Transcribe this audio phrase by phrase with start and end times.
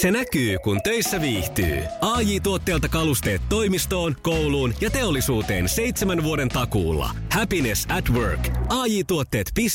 [0.00, 1.82] Se näkyy, kun töissä viihtyy.
[2.00, 7.10] ai tuotteelta kalusteet toimistoon, kouluun ja teollisuuteen seitsemän vuoden takuulla.
[7.32, 8.48] Happiness at work.
[8.68, 9.66] ai tuotteetfi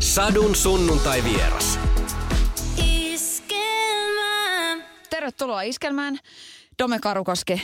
[0.00, 1.78] Sadun sunnuntai vieras.
[5.10, 6.18] Tervetuloa Iskelmään.
[6.78, 7.62] Dome Karukoski,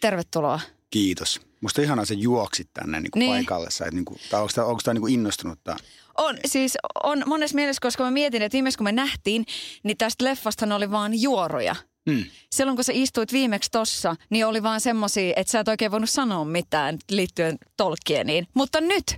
[0.00, 0.60] tervetuloa.
[0.94, 1.40] Kiitos.
[1.60, 3.32] Musta ihanaa se juoksit tänne niin kuin niin.
[3.32, 3.70] paikalle.
[3.70, 5.76] Sä, että niin kuin, tai onko tämä, onko tämä niin kuin innostunut tämä?
[6.18, 9.46] On, siis on monessa mielessä, koska mä mietin, että viimeksi kun me nähtiin,
[9.82, 11.76] niin tästä leffasta oli vaan juoroja.
[12.10, 12.24] Hmm.
[12.52, 16.10] Silloin kun sä istuit viimeksi tossa, niin oli vaan semmosia, että sä et oikein voinut
[16.10, 18.46] sanoa mitään liittyen Tolkieniin.
[18.54, 19.16] Mutta nyt,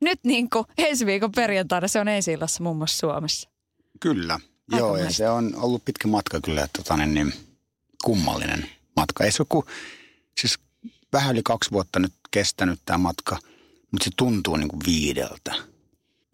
[0.00, 3.48] nyt niin kuin ensi viikon perjantaina se on ensi muun muassa Suomessa.
[4.00, 4.34] Kyllä,
[4.72, 7.32] Aika joo ja se on ollut pitkä matka kyllä, että tota, niin, niin,
[8.04, 9.24] kummallinen matka.
[9.24, 9.66] Ei se ole kuin,
[10.40, 10.58] siis
[11.12, 13.38] vähän yli kaksi vuotta nyt kestänyt tämä matka,
[13.90, 15.54] mutta se tuntuu niin kuin viideltä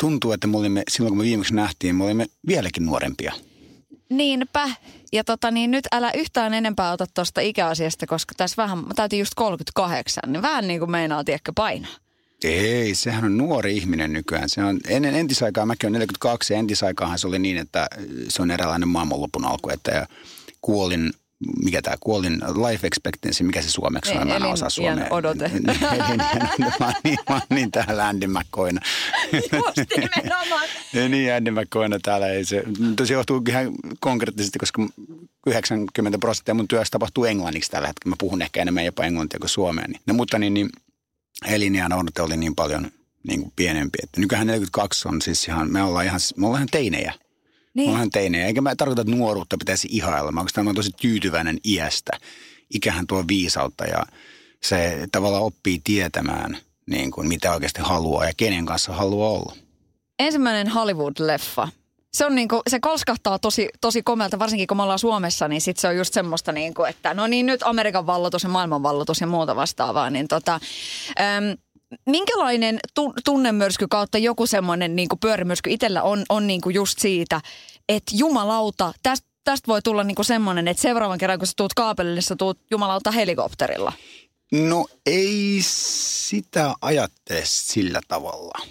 [0.02, 3.32] tuntuu, että me olimme, silloin kun me viimeksi nähtiin, me olimme vieläkin nuorempia.
[4.10, 4.70] Niinpä.
[5.12, 9.18] Ja tota niin, nyt älä yhtään enempää ota tuosta ikäasiasta, koska tässä vähän, mä täytin
[9.18, 11.92] just 38, niin vähän niin kuin meinaa, tiedäkö, painaa.
[12.44, 14.48] Ei, sehän on nuori ihminen nykyään.
[14.48, 17.88] Se on, ennen entisaikaa, mäkin olen 42 ja entisaikaahan se oli niin, että
[18.28, 20.06] se on eräänlainen maailmanlopun alku, että ja
[20.60, 21.12] kuolin
[21.64, 25.06] mikä tämä kuolin life expectancy, mikä se suomeksi on, mä en osaa suomea.
[25.10, 25.48] odote.
[26.80, 28.80] mä, oon niin, mä oon niin täällä Andy McCoyna.
[29.32, 30.68] Just nimenomaan.
[31.10, 34.86] niin, Andy McCoyna täällä ei se, mutta se johtuu ihan konkreettisesti, koska
[35.46, 38.12] 90 prosenttia mun työstä tapahtuu englanniksi tällä hetkellä.
[38.12, 39.88] Mä puhun ehkä enemmän jopa englantia kuin suomea.
[39.88, 40.00] Niin.
[40.06, 40.70] No, mutta niin, niin
[41.46, 42.90] eliniän odote oli niin paljon
[43.28, 43.98] niin kuin pienempi.
[44.02, 47.14] Että nykyään 42 on siis ihan, me ollaan ihan, me ollaan ihan teinejä.
[47.74, 47.90] Niin.
[47.90, 48.46] Mä olen teine.
[48.46, 50.32] Eikä mä tarkoita, että nuoruutta pitäisi ihailla.
[50.32, 52.12] Mä olen tosi tyytyväinen iästä.
[52.74, 54.06] Ikähän tuo viisautta ja
[54.62, 59.56] se tavallaan oppii tietämään, niin kuin, mitä oikeasti haluaa ja kenen kanssa haluaa olla.
[60.18, 61.68] Ensimmäinen Hollywood-leffa.
[62.14, 65.76] Se, on niinku, se kolskahtaa tosi, tosi komelta, varsinkin kun me ollaan Suomessa, niin sit
[65.76, 69.26] se on just semmoista, niinku, että no niin nyt Amerikan vallotus ja maailman vallotus ja
[69.26, 70.10] muuta vastaavaa.
[70.10, 70.60] Niin tota,
[71.20, 71.56] äm,
[72.06, 77.40] minkälainen tu- tunnemyrsky kautta joku semmoinen niin pyörimyrsky itsellä on, on niin kuin just siitä,
[77.88, 82.20] että jumalauta, tästä tästä voi tulla niinku semmoinen, että seuraavan kerran kun sä tuut kaapelille,
[82.20, 83.92] sä tuut jumalauta helikopterilla.
[84.52, 88.66] No ei sitä ajattele sillä tavalla.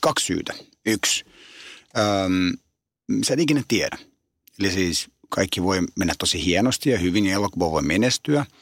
[0.00, 0.54] Kaksi syytä.
[0.86, 1.24] Yksi.
[1.98, 2.52] Öm,
[3.24, 3.98] sä et ikinä tiedä.
[4.58, 8.46] Eli siis kaikki voi mennä tosi hienosti ja hyvin ja elokuva voi menestyä–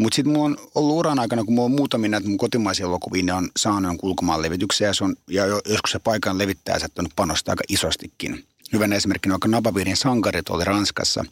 [0.00, 3.22] mutta sitten mulla on ollut uran aikana, kun mulla on muutamia näitä mun kotimaisia elokuvia,
[3.22, 7.52] ne on saanut ulkomaan levityksiä ja, se on, ja joskus se paikan levittää on panostaa
[7.52, 8.44] aika isostikin.
[8.72, 11.24] Hyvänä esimerkkinä vaikka Napapiirin sankarit oli Ranskassa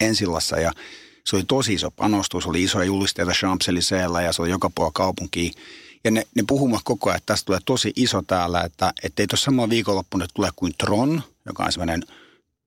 [0.00, 0.72] ensillassa ja
[1.24, 3.66] se oli tosi iso panostus, oli isoja julisteita champs
[4.24, 5.50] ja se oli joka puolella kaupunkia.
[6.04, 9.44] Ja ne, ne puhuvat koko ajan, että tästä tulee tosi iso täällä, että ei tuossa
[9.44, 12.02] samaan viikonloppuna tule kuin Tron, joka on sellainen–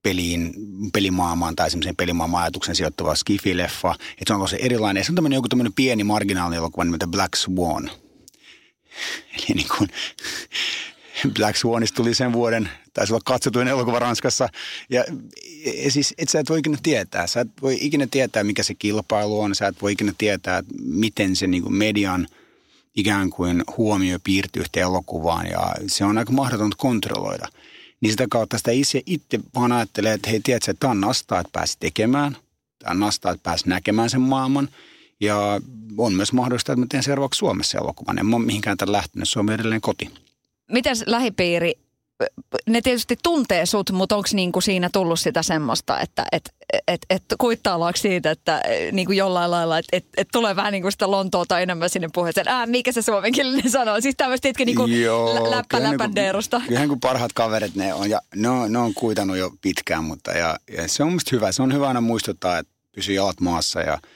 [0.04, 0.54] peliin,
[0.92, 3.94] pelimaailmaan tai semmoisen pelimaailman ajatuksen sijoittava skifileffa.
[4.10, 5.04] Että se on tosi erilainen.
[5.04, 7.84] se on tämmöinen joku tämmöinen pieni marginaali elokuva nimeltä Black Swan.
[9.38, 9.90] Eli niin kuin
[11.36, 14.48] Black Swanista tuli sen vuoden, taisi olla katsotuin elokuva Ranskassa.
[14.90, 15.04] Ja,
[15.84, 17.26] ja siis, et sä et voi ikinä tietää.
[17.26, 19.54] Sä et voi ikinä tietää, mikä se kilpailu on.
[19.54, 22.26] Sä et voi ikinä tietää, miten se niin kuin median
[22.96, 25.46] ikään kuin huomio piirtyy yhteen elokuvaan.
[25.46, 27.48] Ja se on aika mahdotonta kontrolloida–
[28.04, 31.40] niin sitä kautta sitä itse, itse vaan ajattelee, että hei, tiedätkö, että tämä on nastaa,
[31.40, 32.36] että pääsi tekemään.
[32.78, 34.68] Tämä on nastaa, että pääsi näkemään sen maailman.
[35.20, 35.60] Ja
[35.98, 38.18] on myös mahdollista, että mä teen seuraavaksi Suomessa elokuvan.
[38.18, 40.10] En ole mihinkään tämän lähtenyt, se on edelleen koti.
[40.70, 41.74] Miten lähipiiri
[42.66, 46.54] ne tietysti tuntee sut, mutta onko niinku siinä tullut sitä semmoista, että et,
[46.88, 51.10] et, et kuittaallaanko siitä, että niinku jollain lailla, että et, et tulee vähän niinku sitä
[51.10, 52.48] Lontoota enemmän sinne puheeseen.
[52.48, 54.00] Ää, mikä se suomenkielinen sanoo?
[54.00, 56.60] Siis tämmöistä itke niinku Joo, läppä läpän deerusta.
[56.66, 60.32] Kyllähän kun parhaat kaverit ne on, ja ne on, ne on kuitannut jo pitkään, mutta
[60.32, 61.52] ja, ja se on musta hyvä.
[61.52, 63.98] Se on hyvä aina muistuttaa, että pysyy jalat maassa ja–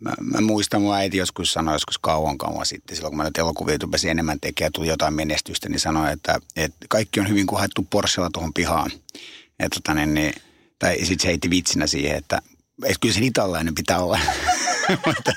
[0.00, 3.38] Mä, mä muistan, mun äiti joskus sanoi joskus kauan kauan sitten, silloin kun mä nyt
[3.38, 3.78] elokuvia
[4.10, 8.30] enemmän tekemään, tuli jotain menestystä, niin sanoi, että, että kaikki on hyvin kuin haettu Porschella
[8.32, 8.90] tuohon pihaan.
[9.58, 10.32] Et, tota, niin, niin,
[10.78, 12.42] tai sitten se heitti vitsinä siihen, että,
[12.84, 14.20] että kyllä se italainen pitää olla.
[15.06, 15.32] mutta,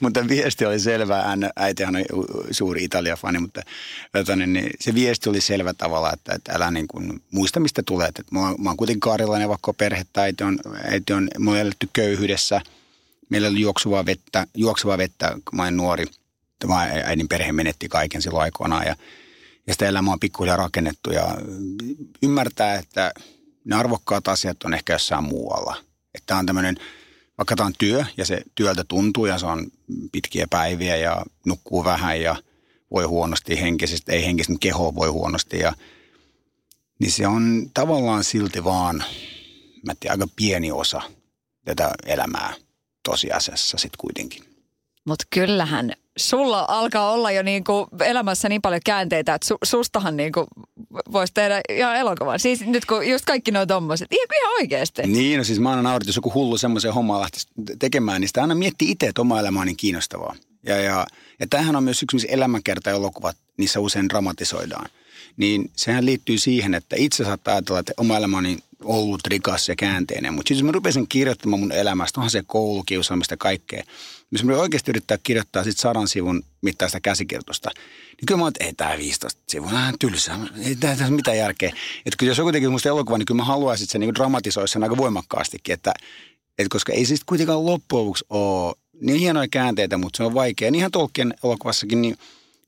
[0.00, 1.24] mutta viesti oli selvä.
[1.56, 2.04] Äitihän on
[2.50, 3.62] suuri Italia-fani, mutta
[4.12, 7.82] tota, niin, niin, se viesti oli selvä tavalla, että, että älä niin kuin, muista mistä
[7.86, 8.18] tulet.
[8.18, 11.88] Että mä, mä oon kuitenkin kaarilainen, vaikka perhettä, äiti on, äiti on, mulla on eletty
[11.92, 12.60] köyhyydessä–
[13.30, 16.06] meillä oli juoksuvaa vettä, juoksuvaa vettä, kun mä olin nuori.
[16.58, 18.96] Tämä äidin perhe menetti kaiken silloin aikoinaan ja,
[19.66, 21.36] ja sitä elämää on pikkuhiljaa rakennettu ja
[22.22, 23.12] ymmärtää, että
[23.64, 25.76] ne arvokkaat asiat on ehkä jossain muualla.
[26.14, 26.76] Että tämä on tämmöinen,
[27.38, 29.66] vaikka tämä on työ ja se työltä tuntuu ja se on
[30.12, 32.36] pitkiä päiviä ja nukkuu vähän ja
[32.90, 35.72] voi huonosti henkisesti, ei henkisesti, mutta keho voi huonosti ja
[36.98, 39.04] niin se on tavallaan silti vaan
[39.86, 41.02] mä tiedän, aika pieni osa
[41.64, 42.54] tätä elämää
[43.02, 44.44] tosiasiassa sitten kuitenkin.
[45.04, 50.46] Mutta kyllähän sulla alkaa olla jo niinku elämässä niin paljon käänteitä, että su, sustahan niinku
[51.12, 52.40] voisi tehdä ihan elokuvan.
[52.40, 55.02] Siis nyt kun just kaikki nuo tommoset, ihan, ihan oikeasti.
[55.02, 57.46] Niin, no siis mä aina naurit, jos joku hullu semmoisen hommaa lähtisi
[57.78, 60.36] tekemään, niin sitä aina miettii itse, että oma elämä on niin kiinnostavaa.
[60.66, 61.06] Ja, ja,
[61.40, 64.90] ja tämähän on myös yksi, missä elämänkerta-elokuvat, niissä usein dramatisoidaan.
[65.36, 69.68] Niin sehän liittyy siihen, että itse saattaa ajatella, että oma elämä on niin ollut rikas
[69.68, 70.34] ja käänteinen.
[70.34, 73.82] Mutta siis mä rupesin kirjoittamaan mun elämästä, onhan se koulukiusaamista kaikkea.
[74.30, 78.64] Jos mä oikeasti yrittää kirjoittaa sit sadan sivun mittaista käsikirjoitusta, niin kyllä mä oon, että
[78.64, 81.68] ei tämä 15 sivua, vähän tylsää, ei tässä mitään järkeä.
[82.06, 84.72] Että kyllä jos joku tekee musta elokuva, niin kyllä mä haluaisin, että se niin dramatisoisi
[84.72, 85.94] sen aika voimakkaastikin, että,
[86.58, 90.70] että koska ei siis kuitenkaan loppujen lopuksi ole niin hienoja käänteitä, mutta se on vaikea.
[90.70, 92.18] Niin ihan Tolkien elokuvassakin, niin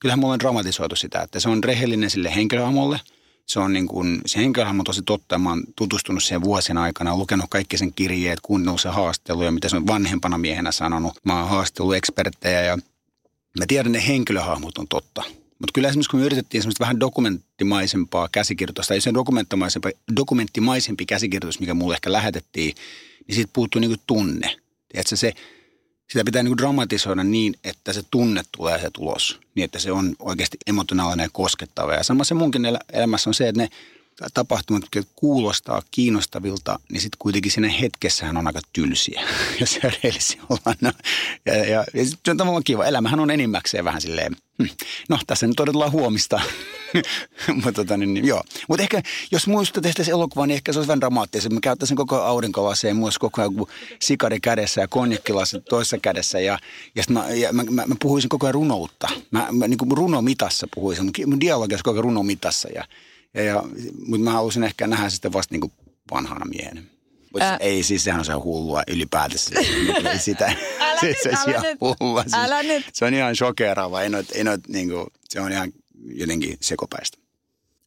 [0.01, 3.01] kyllähän mulla on dramatisoitu sitä, että se on rehellinen sille henkilöhahmolle–
[3.47, 5.39] se on niin kuin, se henkilöhahmo on tosi totta.
[5.39, 9.77] Mä oon tutustunut siihen vuosien aikana, lukenut kaikki sen kirjeet, kuunnellut se haasteluja, mitä se
[9.77, 11.15] on vanhempana miehenä sanonut.
[11.25, 12.79] Mä oon haastellut eksperttejä ja
[13.59, 15.23] mä tiedän, ne henkilöhahmot on totta.
[15.59, 21.61] Mutta kyllä esimerkiksi kun me yritettiin semmoista vähän dokumenttimaisempaa käsikirjoitusta, ei se dokumenttimaisempi, dokumenttimaisempi käsikirjoitus,
[21.61, 22.75] mikä mulle ehkä lähetettiin,
[23.29, 24.57] niin siitä puuttuu niinku tunne.
[24.89, 25.33] Tiedätkö, se,
[26.13, 29.41] sitä pitää niin dramatisoida niin, että se tunne tulee se tulos.
[29.55, 31.95] Niin, että se on oikeasti emotionaalinen ja koskettava.
[31.95, 32.63] Ja sama se munkin
[32.93, 33.69] elämässä on se, että ne
[34.35, 39.23] tapahtumat, jotka kuulostaa kiinnostavilta, niin sitten kuitenkin siinä hetkessähän on aika tylsiä,
[39.61, 40.77] jos rehellisiä ollaan.
[40.81, 40.93] No,
[41.47, 42.87] ja, ja, ja, se on tavallaan kiva.
[42.87, 44.69] Elämähän on enimmäkseen vähän silleen, hm,
[45.09, 46.41] no tässä nyt odotellaan huomista.
[47.55, 48.43] Mutta tota, niin, niin, joo.
[48.69, 51.55] Mut ehkä jos muista tehtäisiin elokuvaa, niin ehkä se olisi vähän dramaattisempi.
[51.55, 53.53] Mä käyttäisin koko ajan aurinkolaseen, muissa koko ajan
[54.01, 56.41] sikari kädessä ja konjakkilasi toisessa kädessä.
[56.41, 56.59] Ja,
[56.95, 59.09] ja, mä, ja mä, mä, mä, puhuisin koko ajan runoutta.
[59.31, 62.69] Mä, mä niin kuin runomitassa puhuisin, mun dialogissa koko ajan runomitassa.
[62.75, 62.85] Ja,
[63.35, 63.63] ja,
[64.07, 65.73] mutta mä haluaisin ehkä nähdä sitten vasta niin
[66.11, 66.83] vanhana miehenä.
[67.41, 67.57] Ää...
[67.61, 69.51] ei, siis sehän on se hullua ylipäätänsä.
[70.19, 72.23] sitä, älä se, nyt, se, älä nyt, hullua.
[72.23, 72.87] Siis, älä nyt.
[72.93, 74.03] Se on ihan shokeraava.
[74.03, 75.73] Ei noit, ei noit, niin kuin, se on ihan
[76.05, 77.19] jotenkin sekopäistä.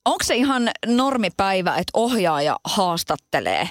[0.05, 3.69] Onko se ihan normipäivä, että ohjaaja haastattelee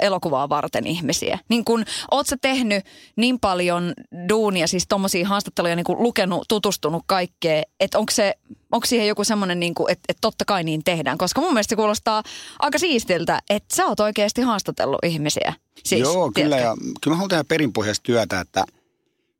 [0.00, 1.38] elokuvaa varten ihmisiä.
[1.48, 2.84] Niin kun, oot sä tehnyt
[3.16, 3.92] niin paljon
[4.28, 8.34] duunia, siis tommosia haastatteluja, niin kun lukenut, tutustunut kaikkeen, että onko se,
[8.72, 11.18] onko siihen joku semmoinen, niin että, että totta kai niin tehdään?
[11.18, 12.22] Koska mun mielestä se kuulostaa
[12.58, 15.54] aika siistiltä, että sä oot oikeasti haastatellut ihmisiä.
[15.84, 16.56] Siis, Joo, kyllä.
[16.56, 18.64] Ja, kyllä mä haluan tehdä perinpohjaista työtä, että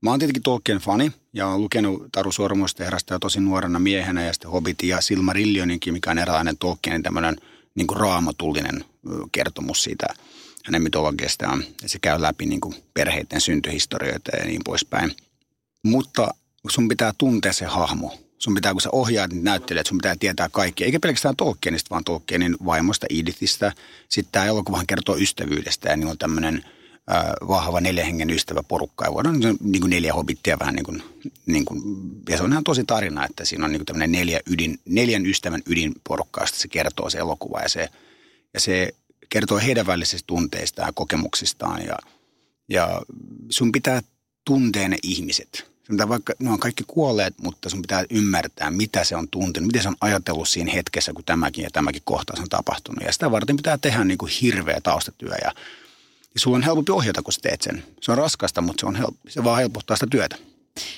[0.01, 4.33] mä oon tietenkin Tolkien fani ja oon lukenut Taru Sormustehrasta jo tosi nuorena miehenä ja
[4.33, 7.37] sitten Hobbitin ja Silmarillioninkin, mikä on eräänlainen Tolkienin tämmöinen
[7.75, 8.85] niin raamatullinen
[9.33, 10.07] kertomus siitä
[10.65, 11.65] hänen mitologiastaan.
[11.87, 15.17] Se käy läpi niin kuin perheiden syntyhistorioita ja niin poispäin.
[15.83, 16.35] Mutta
[16.71, 18.19] sun pitää tuntea se hahmo.
[18.39, 20.85] Sun pitää, kun sä ohjaat niin näyttelijät, sun pitää tietää kaikki.
[20.85, 23.73] Eikä pelkästään Tolkienista, vaan Tolkienin vaimosta Edithistä.
[24.09, 26.65] Sitten tämä elokuvahan kertoo ystävyydestä ja niin on tämmöinen
[27.49, 29.05] vahva neljä hengen ystävä porukka.
[29.05, 31.03] Ja voidaan niin kuin neljä hobittia vähän niin kuin,
[31.47, 31.83] niin kuin,
[32.29, 35.27] ja se on ihan tosi tarina, että siinä on niin kuin tämmöinen neljä ydin, neljän
[35.27, 37.89] ystävän ydinporukkaa, se kertoo se elokuva ja se,
[38.55, 38.95] ja se
[39.29, 41.97] kertoo heidän välisistä tunteistaan ja kokemuksistaan ja,
[42.69, 43.03] ja
[43.51, 44.03] sun pitää
[44.45, 45.73] tuntea ne ihmiset.
[45.87, 49.67] Sun pitää vaikka, ne on kaikki kuolleet, mutta sun pitää ymmärtää, mitä se on tuntenut,
[49.67, 53.05] miten se on ajatellut siinä hetkessä, kun tämäkin ja tämäkin kohtaus on tapahtunut.
[53.05, 55.53] Ja sitä varten pitää tehdä niin kuin hirveä taustatyö ja,
[56.35, 57.85] ja sulla on helpompi ohjata, kun sä teet sen.
[58.01, 60.37] Se on raskasta, mutta se, on help, se vaan helpottaa sitä työtä.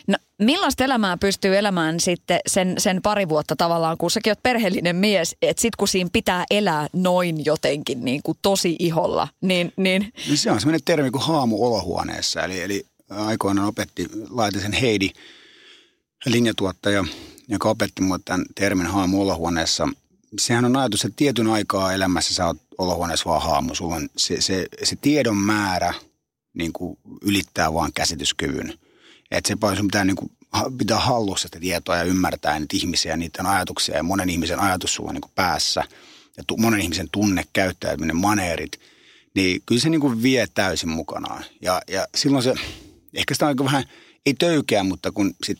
[0.07, 4.97] No, millaista elämää pystyy elämään sitten sen, sen pari vuotta tavallaan, kun säkin oot perheellinen
[4.97, 9.73] mies, että sit kun siinä pitää elää noin jotenkin niin kuin tosi iholla, niin...
[9.77, 10.13] niin...
[10.31, 15.11] No se on semmoinen termi kuin haamu olohuoneessa, eli, eli aikoinaan opetti Laitisen Heidi,
[16.27, 17.05] linjatuottaja,
[17.49, 19.89] joka opetti mulle tämän termin haamu olohuoneessa.
[20.39, 23.75] Sehän on ajatus, että tietyn aikaa elämässä sä oot olohuoneessa vaan haamu.
[23.75, 25.95] Sulla on se, se, se tiedon määrä
[26.55, 28.75] niin kuin ylittää vaan käsityskyvyn–
[29.39, 30.31] että se sun pitää niin kuin,
[30.79, 34.95] pitää hallussa sitä tietoa ja ymmärtää niitä ihmisiä ja niiden ajatuksia ja monen ihmisen ajatus
[34.95, 35.85] sulla niin päässä
[36.37, 38.81] ja tu, monen ihmisen tunne, käyttäytyminen, maneerit,
[39.35, 41.45] niin kyllä se niin kuin vie täysin mukanaan.
[41.63, 42.55] Ja, ja silloin se,
[43.15, 43.85] ehkä sitä on vähän,
[44.27, 45.59] ei töykeä, mutta kun sit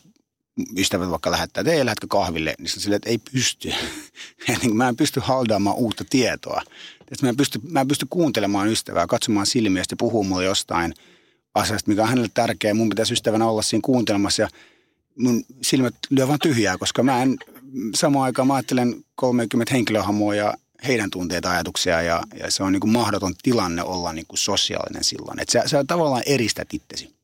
[0.77, 3.73] ystävät vaikka lähettää, että ei lähdetkö kahville, niin se silleen, että ei pysty.
[4.61, 6.61] niin mä en pysty haldaamaan uutta tietoa.
[6.99, 10.93] Että mä, en pysty, mä en pysty kuuntelemaan ystävää, katsomaan silmiä ja puhumaan jostain–
[11.55, 12.73] asiasta, mikä on hänelle tärkeä.
[12.73, 14.49] Mun pitäisi ystävänä olla siinä kuuntelemassa ja
[15.19, 17.37] mun silmät lyö vaan tyhjää, koska mä en
[17.95, 20.53] samaan aikaan mä ajattelen 30 henkilöhamoa ja
[20.87, 25.03] heidän tunteita ajatuksia ja, ja se on niin kuin mahdoton tilanne olla niin kuin sosiaalinen
[25.03, 25.39] silloin.
[25.39, 27.14] Että sä, sä tavallaan eristät itsesi.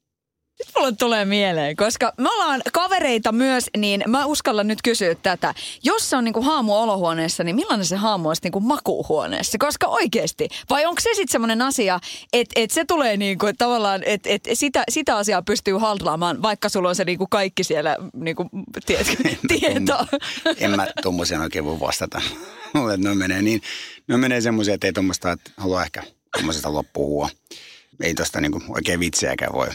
[0.61, 5.53] Nyt mulle tulee mieleen, koska me ollaan kavereita myös, niin mä uskallan nyt kysyä tätä.
[5.83, 9.57] Jos se on niinku haamu olohuoneessa, niin millainen se haamu olisi niinku makuuhuoneessa?
[9.57, 11.99] Koska oikeasti, vai onko se sitten semmoinen asia,
[12.33, 16.69] että et se tulee niinku, että tavallaan, että et sitä, sitä asiaa pystyy haltlaamaan, vaikka
[16.69, 18.49] sulla on se niinku kaikki siellä, niinku,
[18.85, 19.15] tiedätkö,
[19.47, 20.05] tieto.
[20.57, 22.21] En mä tuommoisen oikein voi vastata.
[22.73, 23.61] Mulle ne menee niin,
[24.07, 26.03] ne menee semmoisia, että ei tuommoista, että haluaa ehkä
[26.33, 27.29] tuommoisesta halua puhua.
[28.03, 29.67] Ei tosta niinku oikein vitsiäkään voi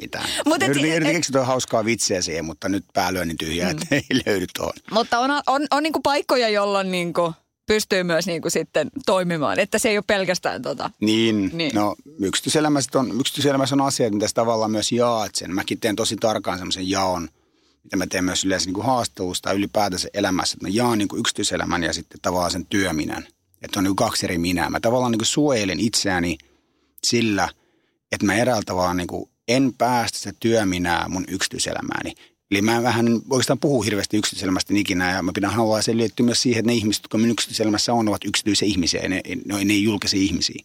[0.00, 0.28] mitään.
[0.46, 3.80] Mut et, yritin, yritin keksiä hauskaa vitsiä siihen, mutta nyt pää lyö niin tyhjää, mm.
[3.90, 4.74] ei löydy tuohon.
[4.90, 7.34] Mutta on, on, on niinku paikkoja, jolloin niinku
[7.66, 10.90] pystyy myös niinku sitten toimimaan, että se ei ole pelkästään tota.
[11.00, 11.74] Niin, niin.
[11.74, 15.54] no yksityiselämässä on, yksityiselämässä on asiat, mitä tavallaan myös jaat sen.
[15.54, 17.28] Mäkin teen tosi tarkkaan semmoisen jaon,
[17.84, 21.82] mitä mä teen myös yleensä niin haastattelusta ylipäätänsä elämässä, että mä jaan niin kuin yksityiselämän
[21.82, 23.28] ja sitten tavallaan sen työminen.
[23.62, 24.70] Että on niin kaksi eri minää.
[24.70, 26.38] Mä tavallaan niin suojelen itseäni
[27.04, 27.48] sillä–
[28.12, 32.14] että mä eräältä tavallaan niin kuin en päästä sitä työminää mun yksityiselämääni.
[32.50, 36.42] Eli mä vähän oikeastaan puhu hirveästi yksityiselämästä ikinä ja mä pidän haluaa se liittyä myös
[36.42, 39.72] siihen, että ne ihmiset, jotka minun yksityiselämässä on, ovat yksityisiä ihmisiä ja ne, ne, ne
[39.72, 40.64] ei julkisia ihmisiä.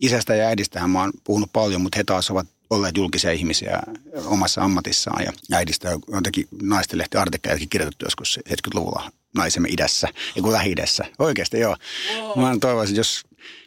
[0.00, 3.82] Isästä ja äidistähän mä oon puhunut paljon, mutta he taas ovat olleet julkisia ihmisiä
[4.24, 10.52] omassa ammatissaan ja äidistä on jotenkin naistenlehti artikkeleitakin kirjoitettu joskus 70-luvulla naisemme idässä, ja kuin
[10.52, 11.04] lähi-idässä.
[11.18, 11.76] Oikeasti joo.
[12.18, 12.40] Wow.
[12.40, 13.22] Mä toivoisin, jos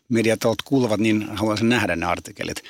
[0.10, 2.64] mediat kuuluvat, niin haluaisin nähdä ne artikkelit.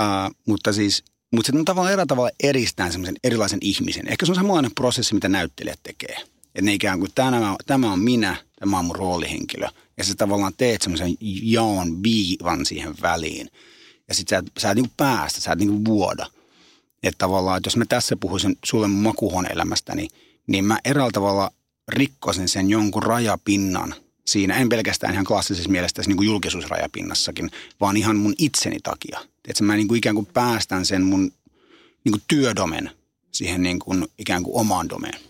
[0.00, 4.08] Uh, mutta siis, mutta sitten tavallaan eri tavalla eristään semmoisen erilaisen ihmisen.
[4.08, 6.16] Ehkä se on samanlainen prosessi, mitä näyttelijät tekee.
[6.44, 9.68] Että ne ikään kuin tämä, tämä on minä, tämä on mun roolihenkilö.
[9.98, 13.50] Ja sä tavallaan teet semmoisen jaon viivan siihen väliin.
[14.08, 16.26] Ja sit sä et, sä et niin päästä, sä et niin vuoda.
[17.02, 20.08] Että tavallaan, että jos mä tässä puhuisin sulle makuhon elämästäni,
[20.46, 21.50] niin mä eräällä tavalla
[21.88, 23.94] rikkosin sen jonkun rajapinnan
[24.26, 29.20] siinä, en pelkästään ihan klassisessa mielessä niin kuin julkisuusrajapinnassakin, vaan ihan mun itseni takia.
[29.48, 31.32] Että mä niin kuin ikään kuin päästän sen mun
[32.04, 32.90] niin kuin työdomen
[33.32, 35.20] siihen niin kuin ikään kuin omaan domeen.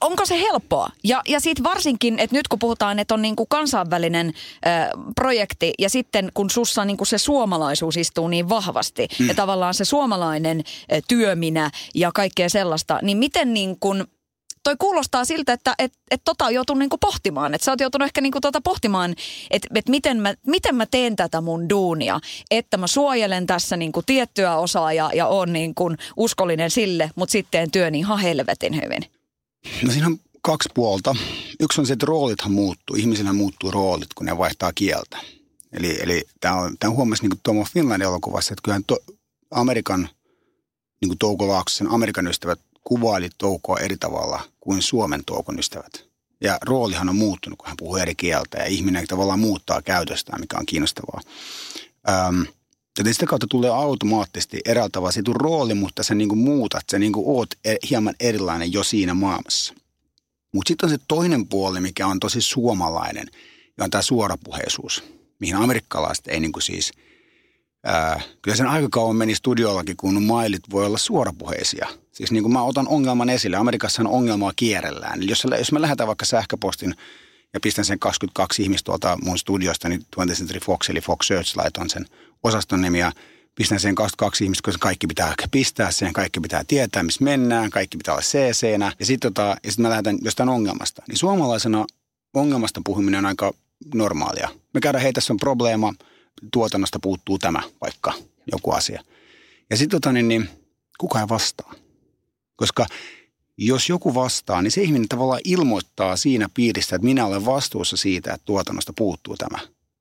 [0.00, 0.88] Onko se helppoa?
[1.04, 4.70] Ja, ja sitten varsinkin, että nyt kun puhutaan, että on niin kuin kansainvälinen ö,
[5.14, 9.28] projekti ja sitten kun sussa niin kuin se suomalaisuus istuu niin vahvasti mm.
[9.28, 10.60] ja tavallaan se suomalainen
[10.92, 14.04] ö, työminä ja kaikkea sellaista, niin miten niin kuin–
[14.66, 17.54] toi kuulostaa siltä, että et, et tota on joutunut niinku pohtimaan.
[17.54, 19.14] Että sä oot joutunut ehkä niinku tota pohtimaan,
[19.50, 22.20] että et miten, mä, miten mä teen tätä mun duunia.
[22.50, 27.50] Että mä suojelen tässä niinku tiettyä osaa ja, ja oon niinku uskollinen sille, mutta sitten
[27.50, 29.04] teen työn ihan helvetin hyvin.
[29.82, 31.16] No siinä on kaksi puolta.
[31.60, 32.96] Yksi on se, että roolithan muuttuu.
[32.96, 35.18] Ihmisillä muuttuu roolit, kun ne vaihtaa kieltä.
[35.72, 38.98] Eli, eli tämä on, tämä huomasi niin kuin Tom of Finland elokuvassa, että kyllähän to,
[39.50, 40.08] Amerikan,
[41.00, 46.04] niin kuin Touko Laaksosen Amerikan ystävät kuvaili Toukoa eri tavalla kuin Suomen Toukon ystävät.
[46.40, 50.58] Ja roolihan on muuttunut, kun hän puhuu eri kieltä ja ihminen tavallaan muuttaa käytöstään, mikä
[50.58, 51.20] on kiinnostavaa.
[52.08, 52.46] Öm,
[52.98, 56.98] joten sitä kautta tulee automaattisesti eräällä tavalla se rooli, mutta sä niin kuin muutat, sä
[56.98, 59.74] niin kuin oot e, hieman erilainen jo siinä maailmassa.
[60.54, 63.30] Mutta sitten on se toinen puoli, mikä on tosi suomalainen,
[63.78, 65.02] ja on tämä suorapuheisuus,
[65.40, 66.92] mihin amerikkalaiset ei niin kuin siis–
[67.86, 71.88] Ää, kyllä sen aika kauan meni studiollakin, kun mailit voi olla suorapuheisia.
[72.16, 75.22] Siis niin kuin mä otan ongelman esille, Amerikassa on ongelmaa kierrellään.
[75.22, 76.94] Eli jos, jos mä lähetän vaikka sähköpostin
[77.52, 81.56] ja pistän sen 22 ihmistä tuolta mun studiosta, niin 20th Century Fox eli Fox Search
[81.56, 82.06] laitan sen
[82.42, 83.12] osaston nimi ja
[83.54, 87.96] pistän sen 22 ihmistä, koska kaikki pitää pistää sen, kaikki pitää tietää, missä mennään, kaikki
[87.96, 88.92] pitää olla CC-nä.
[88.98, 91.02] Ja sitten tota, sit mä lähetän jostain ongelmasta.
[91.08, 91.86] Niin suomalaisena
[92.34, 93.52] ongelmasta puhuminen on aika
[93.94, 94.48] normaalia.
[94.74, 95.94] Me käydään, hei tässä on probleema–
[96.52, 98.12] tuotannosta puuttuu tämä vaikka
[98.52, 99.02] joku asia.
[99.70, 100.48] Ja sitten tota, niin, niin,
[100.98, 101.74] kuka ei vastaa.
[102.56, 102.86] Koska
[103.58, 108.34] jos joku vastaa, niin se ihminen tavallaan ilmoittaa siinä piirissä, että minä olen vastuussa siitä,
[108.34, 109.58] että tuotannosta puuttuu tämä.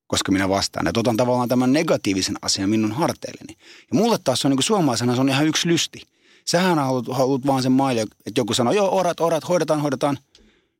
[0.07, 0.87] Koska minä vastaan.
[0.87, 3.57] Että otan tavallaan tämän negatiivisen asian minun harteilleni.
[3.91, 6.01] Ja mulle taas on niin kuin suomalaisena se on ihan yksi lysti.
[6.45, 10.17] Sähän haluat, haluat vaan sen maille, että joku sanoo, joo, orat, orat, hoidetaan, hoidetaan–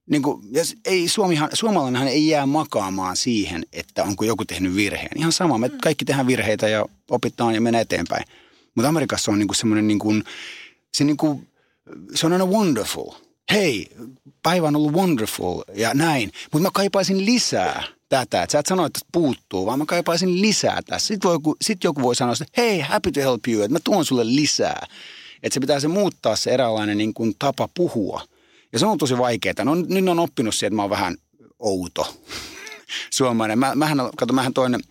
[0.09, 0.41] niin kuin,
[0.85, 5.17] ei Suomihan, suomalainenhan ei jää makaamaan siihen, että onko joku tehnyt virheen.
[5.17, 5.77] Ihan sama, me mm.
[5.81, 8.25] kaikki tehdään virheitä ja opitaan ja menee eteenpäin.
[8.75, 10.23] Mutta Amerikassa on niin kuin semmoinen, niin kuin,
[10.93, 11.47] se, niin kuin,
[12.23, 13.11] aina wonderful.
[13.51, 13.89] Hei,
[14.43, 16.31] päivä on ollut wonderful ja näin.
[16.53, 18.43] Mutta mä kaipaisin lisää tätä.
[18.43, 21.07] Että sä et sano, että puuttuu, vaan mä kaipaisin lisää tässä.
[21.07, 24.05] Sitten, voi, sit joku voi sanoa, että hei, happy to help you, että mä tuon
[24.05, 24.87] sulle lisää.
[25.43, 28.21] Että se pitää se muuttaa se eräänlainen niin kuin tapa puhua–
[28.75, 29.63] ja se on tosi vaikeaa.
[29.63, 31.17] No nyt on oppinut siihen, että mä oon vähän
[31.59, 32.15] outo
[33.17, 33.59] suomalainen.
[33.59, 34.81] Mä, mähän, kato, mähän toinen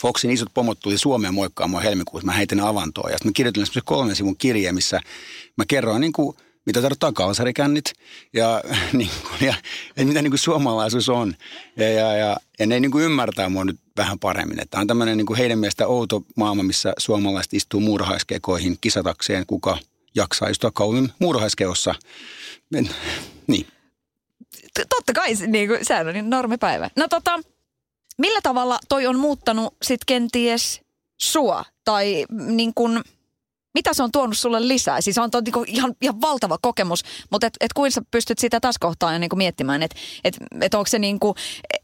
[0.00, 2.26] Foxin isot pomot tuli Suomeen moikkaamaan helmikuussa.
[2.26, 5.00] Mä heitin avantoon ja sitten mä kirjoitin semmoisen kolmen sivun kirjeen, missä
[5.56, 6.36] mä kerroin niin kuin
[6.66, 7.92] mitä tarkoittaa kalsarikännit
[8.32, 8.62] ja,
[8.92, 9.54] niin kuin, ja,
[9.96, 11.34] ja mitä niin kuin suomalaisuus on.
[11.76, 14.58] Ja, ja, ja, ja ne niin kuin ymmärtää mua nyt vähän paremmin.
[14.70, 19.78] Tämä on tämmöinen niin kuin heidän mielestä outo maailma, missä suomalaiset istuu muurahaiskekoihin kisatakseen, kuka
[20.14, 21.94] jaksaa istua kauemmin muurahaiskeossa.
[23.46, 23.66] Niin.
[24.88, 26.90] Totta kai, niin kuin, sehän on niin normipäivä.
[26.96, 27.40] No tota,
[28.18, 30.80] millä tavalla toi on muuttanut sit kenties
[31.22, 31.64] sua?
[31.84, 33.00] Tai niin kuin,
[33.74, 35.00] mitä se on tuonut sulle lisää?
[35.00, 38.78] Siis on niinku ihan, ihan valtava kokemus, mutta et, et kuinka sä pystyt sitä tässä
[38.80, 41.34] kohtaa jo niinku miettimään, että et, et onko se niinku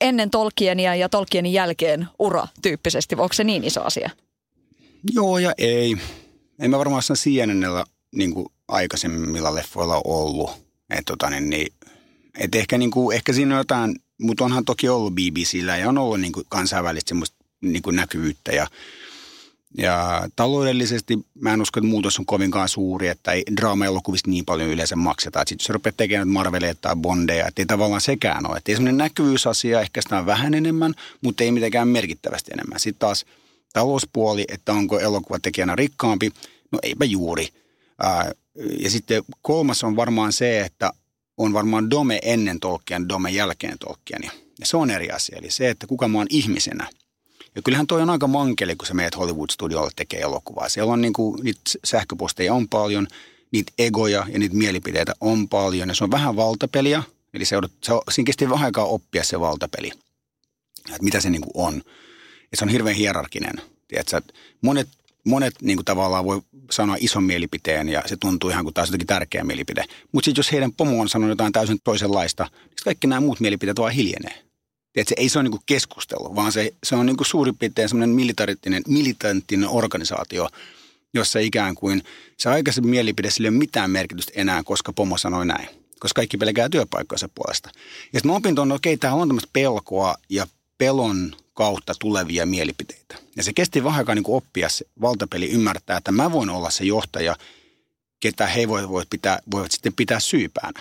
[0.01, 4.11] ennen Tolkienia ja Tolkienin jälkeen ura tyyppisesti, onko se niin iso asia?
[5.13, 5.97] Joo ja ei.
[6.59, 7.85] En mä varmaan sen CNNllä
[8.15, 10.51] niin kuin aikaisemmilla leffoilla ollut.
[10.91, 11.73] Et, tota, niin, niin,
[12.39, 15.99] et ehkä, niin kuin, ehkä siinä on jotain, mutta onhan toki ollut BBCllä ja on
[15.99, 18.67] ollut niin kuin kansainvälistä semmoista niin kuin näkyvyyttä ja
[19.79, 24.69] ja taloudellisesti mä en usko, että muutos on kovinkaan suuri, että ei draama-elokuvista niin paljon
[24.69, 25.39] yleensä makseta.
[25.39, 28.57] Sitten jos sä rupeat tekemään Marvelia tai Bondeja, että ei tavallaan sekään ole.
[28.57, 32.81] Että ei semmoinen näkyvyysasia, ehkä sitä on vähän enemmän, mutta ei mitenkään merkittävästi enemmän.
[32.81, 33.25] Sitten taas
[33.73, 36.33] talouspuoli, että onko elokuva tekijänä rikkaampi,
[36.73, 37.49] no eipä juuri.
[38.79, 40.93] Ja sitten kolmas on varmaan se, että
[41.37, 44.31] on varmaan Dome ennen Tolkien, Dome jälkeen Tolkienia.
[44.61, 45.39] Ja se on eri asia.
[45.39, 46.89] Eli se, että kuka mä oon ihmisenä–
[47.55, 50.69] ja kyllähän toi on aika mankeli, kun sä meet Hollywood-studiolle tekee elokuvaa.
[50.69, 53.09] Siellä on niin kuin, niitä sähköposteja on paljon,
[53.51, 55.89] niitä egoja ja niitä mielipiteitä on paljon.
[55.89, 57.03] Ja se on vähän valtapeliä,
[57.35, 59.93] eli se, odot, se siinä kesti vähän aikaa oppia se valtapeli,
[60.89, 61.83] että mitä se niin kuin on.
[62.51, 63.55] Ja se on hirveän hierarkinen.
[63.89, 64.21] Tiedätkö,
[64.63, 64.89] monet,
[65.25, 69.07] monet niin kuin tavallaan voi sanoa ison mielipiteen ja se tuntuu ihan kuin taas jotenkin
[69.07, 69.85] tärkeä mielipide.
[70.13, 73.79] Mutta sitten jos heidän pomo on sanonut jotain täysin toisenlaista, niin kaikki nämä muut mielipiteet
[73.79, 74.43] vaan hiljenee.
[74.93, 78.83] Tiedätkö, ei se ole niin keskustelu, vaan se, se on niin suurin piirtein semmoinen militanttinen,
[78.89, 80.49] militanttinen organisaatio,
[81.15, 82.03] jossa ikään kuin
[82.39, 85.69] se aikaisemmin mielipide sillä ei ole mitään merkitystä enää, koska pomo sanoi näin.
[86.01, 87.71] Koska kaikki pelkää työpaikkojensa puolesta.
[88.13, 90.47] Ja sitten mä opin tuonne, okei, täällä on tämmöistä pelkoa ja
[90.79, 93.15] pelon kautta tulevia mielipiteitä.
[93.37, 96.85] Ja se kesti vähän aikaa niin oppia se valtapeli ymmärtää, että mä voin olla se
[96.85, 97.37] johtaja,
[98.21, 100.81] ketä he voivat, pitää, voivat sitten pitää syypäänä.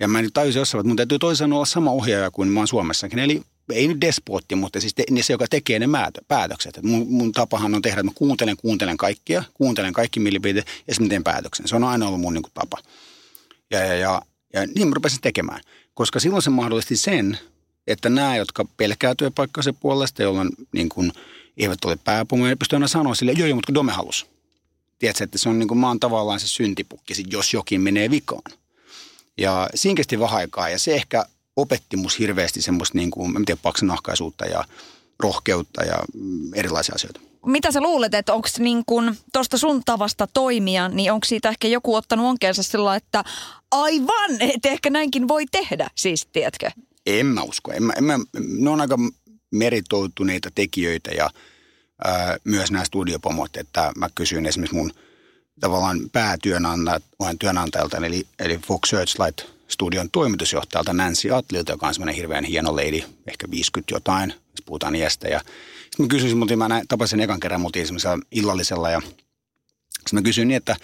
[0.00, 2.68] Ja mä nyt tajusin jossain, että mun täytyy toisaalta olla sama ohjaaja kuin mä oon
[2.68, 3.18] Suomessakin.
[3.18, 3.42] Eli
[3.72, 5.86] ei nyt despootti, mutta siis te, se, joka tekee ne
[6.28, 6.76] päätökset.
[6.76, 10.94] Et mun, mun tapahan on tehdä, että mä kuuntelen, kuuntelen kaikkia, kuuntelen kaikki mielipiteet ja
[10.94, 11.68] sitten teen päätöksen.
[11.68, 12.78] Se on aina ollut mun niin kuin, tapa.
[13.70, 15.60] Ja, ja, ja, ja niin mä rupesin tekemään.
[15.94, 17.38] Koska silloin se mahdollisti sen,
[17.88, 21.12] että nämä, jotka pelkää työpaikkansa puolesta, jolloin niin kuin,
[21.56, 24.26] eivät ole pääpomoja, pystyy aina sanoa sille, joo, joo, mutta Dome halus.
[24.98, 28.52] Tiedätkö, että se on niin kuin, oon tavallaan se syntipukki, jos jokin menee vikaan.
[29.38, 31.24] Ja siinä kesti vähän aikaa ja se ehkä
[31.56, 34.64] opetti mus hirveästi semmoista niin kuin, en tiedä, paksanahkaisuutta ja
[35.18, 37.20] rohkeutta ja mm, erilaisia asioita.
[37.46, 38.84] Mitä sä luulet, että onko niin
[39.32, 43.24] tuosta sun tavasta toimia, niin onko siitä ehkä joku ottanut onkeensa sillä, että
[43.70, 46.70] aivan, että ehkä näinkin voi tehdä, siis tiedätkö?
[47.08, 47.72] En mä usko.
[47.72, 48.98] En mä, en mä, ne on aika
[49.50, 51.30] meritoituneita tekijöitä ja
[52.04, 54.92] ää, myös nämä studiopomot, että mä kysyin esimerkiksi mun–
[55.60, 62.44] tavallaan päätyönantajan työnantajalta, eli, eli Fox Searchlight studion toimitusjohtajalta Nancy Atlilta, joka on semmoinen hirveän
[62.44, 65.28] hieno lady, ehkä 50 jotain, jos puhutaan iästä.
[65.28, 65.40] Ja
[65.82, 67.86] sitten mä kysyin, mutta mä näin, tapasin ekan kerran mutin
[68.30, 70.76] illallisella ja sitten mä kysyin niin, että,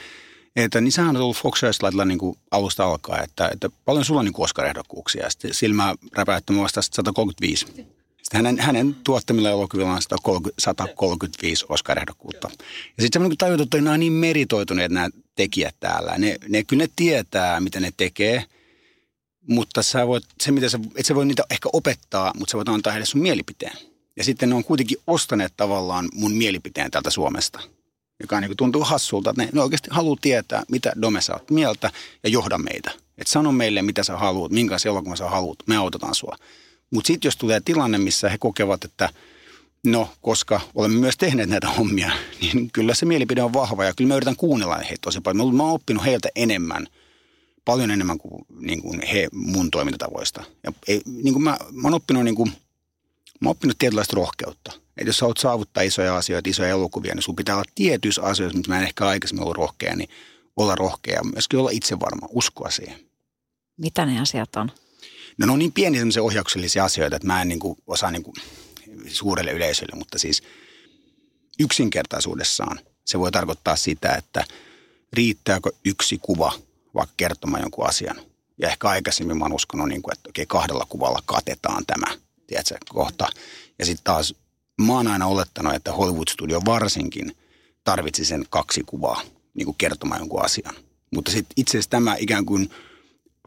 [0.56, 4.26] että niin sähän on ollut Fox Searchlightilla niin alusta alkaa, että, että paljon sulla on
[4.26, 5.30] niin Oscar-ehdokkuuksia.
[5.30, 7.66] Sitten silmää räpäyttämään vasta 135.
[7.66, 7.86] Sitten
[8.32, 10.02] hänen, hänen tuottamilla elokuvilla on
[10.58, 12.48] 135 Oscar-ehdokkuutta.
[12.96, 16.18] Ja sitten semmoinen tajut, että nämä on niin meritoituneet nämä tekijät täällä.
[16.18, 18.44] Ne, ne kyllä ne tietää, mitä ne tekee,
[19.48, 22.68] mutta sä voit, se, mitä sä, et sä voi niitä ehkä opettaa, mutta sä voit
[22.68, 23.78] antaa heille sun mielipiteen.
[24.16, 27.60] Ja sitten ne on kuitenkin ostaneet tavallaan mun mielipiteen täältä Suomesta.
[28.24, 31.90] Joka niin tuntuu hassulta, että ne, ne oikeasti haluaa tietää, mitä Dome sä oot mieltä
[32.22, 32.90] ja johda meitä.
[33.18, 36.37] Että sano meille, mitä sä haluat, minkälaisen elokuvan sä haluat, me autetaan sua.
[36.90, 39.08] Mutta sitten jos tulee tilanne, missä he kokevat, että
[39.87, 44.08] no, koska olemme myös tehneet näitä hommia, niin kyllä se mielipide on vahva ja kyllä
[44.08, 45.56] mä yritän kuunnella heitä tosi paljon.
[45.56, 46.87] Mä oon oppinut heiltä enemmän,
[47.64, 50.44] paljon enemmän kuin, niin kuin he mun toimintatavoista.
[50.62, 52.52] Ja ei, niin kuin mä, mä oon oppinut niin kuin,
[53.40, 54.73] mä oon oppinut tietynlaista rohkeutta.
[54.73, 58.57] Että jos sä haluat saavuttaa isoja asioita, isoja elokuvia, niin sun pitää olla tietyissä asioissa,
[58.57, 60.09] mitä mä en ehkä aikaisemmin ollut rohkea, niin
[60.57, 63.01] olla rohkea ja myöskin olla itsevarma, uskoa siihen.
[63.77, 64.70] Mitä ne asiat on?
[65.38, 68.23] No ne on niin pieni semmoisia ohjauksellisia asioita, että mä en niin kuin osaa niin
[68.23, 68.35] kuin
[69.07, 70.42] suurelle yleisölle, mutta siis
[71.59, 74.44] yksinkertaisuudessaan se voi tarkoittaa sitä, että
[75.12, 76.53] riittääkö yksi kuva
[76.94, 78.16] vaikka kertomaan jonkun asian.
[78.59, 82.07] Ja ehkä aikaisemmin mä oon uskonut, niin kuin, että okei, kahdella kuvalla katetaan tämä,
[82.46, 83.28] tiedätkö, kohta.
[83.78, 84.35] Ja sitten taas
[84.83, 87.37] mä oon aina olettanut, että Hollywood Studio varsinkin
[87.85, 89.22] tarvitsi sen kaksi kuvaa
[89.54, 90.74] niin kuin kertomaan jonkun asian.
[91.14, 92.70] Mutta sitten itse asiassa tämä ikään kuin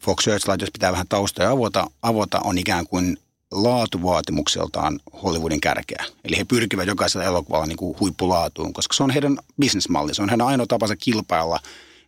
[0.02, 3.18] Fox Searchlight, jos pitää vähän taustoja avota, avota on ikään kuin
[3.52, 6.06] laatuvaatimukseltaan Hollywoodin kärkeä.
[6.24, 10.16] Eli he pyrkivät jokaisella elokuvalla niin kuin huippulaatuun, koska se on heidän bisnesmalli.
[10.16, 11.60] Se on heidän ainoa tapansa kilpailla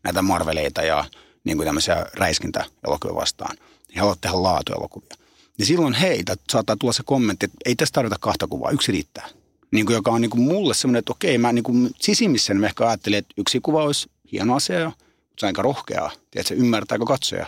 [0.04, 1.06] näitä Marveleita ja
[1.44, 3.58] niin kuin tämmöisiä räiskintäelokuvia vastaan.
[3.96, 5.19] He haluavat tehdä laatuelokuvia.
[5.60, 9.30] Ja silloin heitä saattaa tulla se kommentti, että ei tässä tarvita kahta kuvaa, yksi riittää.
[9.72, 12.66] Niin kuin, joka on niin kuin mulle semmoinen, että okei, mä niin kuin sisimmissä mä
[12.66, 15.06] ehkä ajattelin, että yksi kuva olisi hieno asia, mutta
[15.40, 16.12] se on aika rohkeaa.
[16.32, 17.46] Tiedätkö, ymmärtääkö katsoja.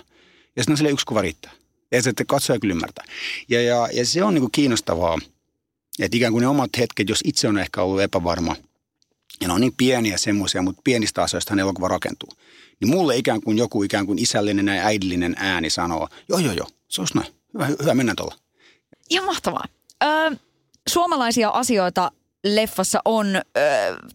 [0.55, 1.51] Ja sitten sille yksi kuva riittää.
[1.91, 3.05] Ja se, että katsoja kyllä ymmärtää.
[3.49, 5.17] Ja, ja, ja se on niin kuin kiinnostavaa,
[5.99, 8.55] että ikään kuin ne omat hetket, jos itse on ehkä ollut epävarma,
[9.41, 12.29] ja ne on niin pieniä semmoisia, mutta pienistä asioista elokuva rakentuu.
[12.81, 16.67] Niin mulle ikään kuin joku ikään kuin isällinen ja äidillinen ääni sanoo, joo joo joo,
[16.87, 17.40] se olisi näin.
[17.53, 18.35] Hyvä, hyvä mennä tuolla.
[19.09, 19.65] Ihan mahtavaa.
[20.03, 20.35] Ö,
[20.89, 22.11] suomalaisia asioita
[22.43, 23.41] leffassa on, ö,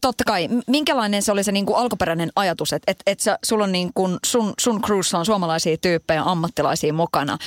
[0.00, 3.72] totta kai, minkälainen se oli se niin kuin alkuperäinen ajatus, että et, et sulla on
[3.72, 7.38] niin kuin, sun, sun cruise on suomalaisia tyyppejä, ammattilaisia mukana.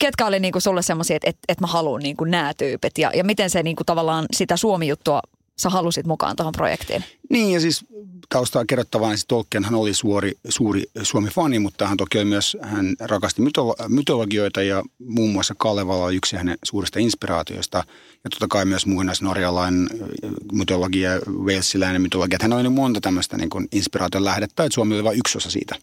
[0.00, 2.98] Ketkä oli niin kuin sulle semmoisia, että et, et mä haluan niin kuin nämä tyypit
[2.98, 5.20] ja, ja miten se niin kuin tavallaan sitä Suomi-juttua
[5.60, 7.04] sä halusit mukaan tuohon projektiin?
[7.30, 7.84] Niin ja siis
[8.28, 13.88] taustaa niin Tolkien hän oli suuri, suuri Suomi-fani, mutta hän toki myös, hän rakasti mytolo-
[13.88, 17.84] mytologioita ja muun muassa Kalevala oli yksi hänen suurista inspiraatioista.
[18.24, 19.88] Ja totta kai myös muinaisnorjalainen
[20.52, 21.10] mytologia,
[21.44, 22.38] walesiläinen mytologia.
[22.42, 25.74] Hän oli monta tämmöistä niin kuin inspiraation lähdettä, että Suomi oli vain yksi osa siitä.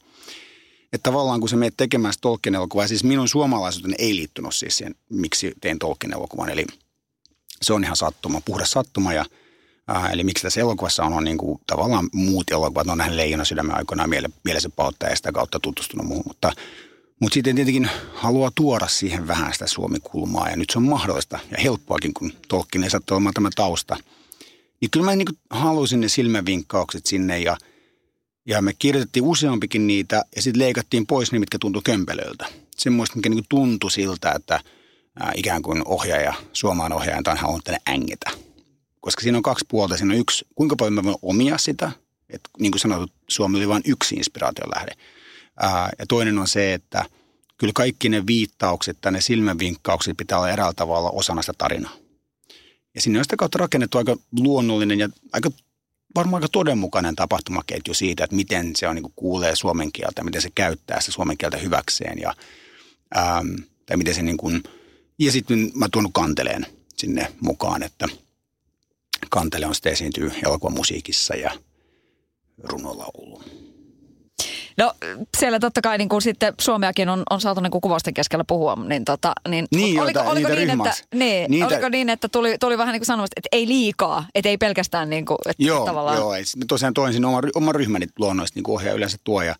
[0.94, 4.96] Että tavallaan kun se menet tekemään Tolkien elokuvaa, siis minun suomalaisuuteni ei liittynyt siis siihen,
[5.10, 6.50] miksi tein Tolkien elokuvan.
[6.50, 6.66] Eli
[7.62, 9.26] se on ihan sattuma, puhdas sattuma ja–
[10.14, 13.78] Eli miksi tässä elokuvassa on, on niin kuin, tavallaan muut elokuvat, on nähnyt Leijona sydämen
[13.78, 16.54] aikoinaan miele, mielensä pautta ja sitä kautta tutustunut muuhun, mutta
[17.20, 21.58] mutta sitten tietenkin haluaa tuoda siihen vähän sitä Suomi-kulmaa ja nyt se on mahdollista ja
[21.64, 23.98] helppoakin, kun Tolkien ei sattu olemaan tämä tausta.
[24.82, 27.58] Niin kyllä mä niin halusin ne silmävinkkaukset sinne ja,
[28.46, 32.46] ja me kirjoitettiin useampikin niitä ja sitten leikattiin pois ne, mitkä tuntui kömpelöltä.
[32.78, 34.60] Semmoista, mikä niin tuntui siltä, että
[35.20, 38.47] ää, ikään kuin ohjaaja, suomaan ohjaaja on halunnut tänne ängetä
[39.02, 39.98] koska siinä on kaksi puolta.
[39.98, 41.92] Siinä on yksi, kuinka paljon mä voin omia sitä,
[42.30, 44.92] että niin kuin sanottu, Suomi oli vain yksi inspiraation lähde.
[45.60, 47.06] Ää, ja toinen on se, että
[47.58, 51.96] kyllä kaikki ne viittaukset tai ne silmänvinkkaukset pitää olla eräällä tavalla osana sitä tarinaa.
[52.96, 55.52] Ja sinne on sitä kautta rakennettu aika luonnollinen ja aika
[56.16, 60.50] varmaan aika todenmukainen tapahtumaketju siitä, että miten se on, niin kuulee suomen kieltä, miten se
[60.56, 62.34] käyttää se suomen kieltä hyväkseen ja,
[63.16, 63.44] ää,
[63.86, 64.64] tai miten se niin kuin,
[65.20, 66.66] ja sitten mä tuon kanteleen
[66.98, 68.08] sinne mukaan, että–
[69.30, 71.52] Kantele on sitten esiintyy elokuvamusiikissa ja
[72.64, 73.42] runolaulu.
[74.78, 74.94] No
[75.38, 78.76] siellä totta kai niin kuin sitten Suomeakin on, on saatu niin kuin kuvausten keskellä puhua,
[78.76, 81.68] niin, tota, niin, niin oliko, jota, oliko, niin, että, niin, niitä...
[81.68, 85.10] oliko niin, että tuli, tuli vähän niin kuin sanomasta, että ei liikaa, että ei pelkästään
[85.10, 86.18] niin kuin, että joo, tavallaan...
[86.18, 86.32] Joo,
[86.68, 89.56] tosiaan toin sinne oman, oman ryhmäni luonnollisesti, niin kuin ohjaaja yleensä tuo ja,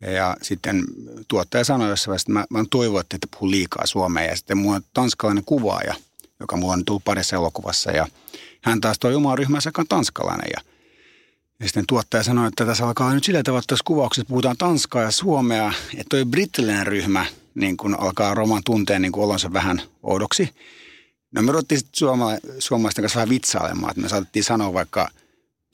[0.00, 0.84] ja, ja sitten
[1.28, 4.76] tuottaja sanoi jossain vaiheessa, että mä, mä toivon, että puhu liikaa suomea ja sitten mulla
[4.76, 5.94] on tanskalainen kuvaaja,
[6.40, 8.06] joka mulla on tullut parissa elokuvassa ja
[8.62, 10.74] hän taas toi omaa ryhmänsä, tanskalainen ja
[11.60, 15.02] ja sitten tuottaja sanoi, että tässä alkaa nyt sillä tavalla, että tässä kuvauksessa puhutaan tanskaa
[15.02, 20.54] ja suomea, että toi brittiläinen ryhmä niin kun alkaa roman tunteen niin olonsa vähän oudoksi.
[21.32, 25.08] No me ruvettiin sitten suoma, suomalaisten kanssa vähän vitsailemaan, että me saatettiin sanoa vaikka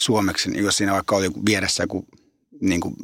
[0.01, 2.07] suomeksi, jos siinä vaikka oli vieressä joku
[2.61, 2.95] niin kuin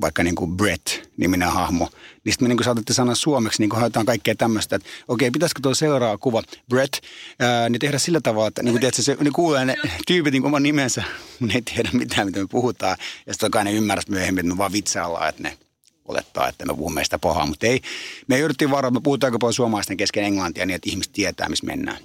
[0.00, 1.88] vaikka niin kuin Brett-niminen hahmo,
[2.24, 5.60] niin sitten me niin saatettiin sanoa suomeksi, niin kuin haetaan kaikkea tämmöistä, että okei, pitäisikö
[5.62, 6.94] tuo seuraava kuva, Brett,
[7.38, 10.44] ää, niin tehdä sillä tavalla, että niin kuin tiedätkö, se, niin kuulee ne tyypit niin
[10.44, 11.04] oman nimensä,
[11.40, 12.96] ne ei tiedä mitään, mitä me puhutaan.
[13.26, 15.58] Ja sitten kai ne ymmärrät myöhemmin, että me vaan vitsaillaan, että ne
[16.04, 17.46] olettaa, että me puhumme sitä pahaa.
[17.46, 17.80] Mutta ei,
[18.26, 21.66] me yritettiin varoa, me puhutaan aika paljon suomalaisten kesken englantia niin, että ihmiset tietää, missä
[21.66, 21.98] mennään.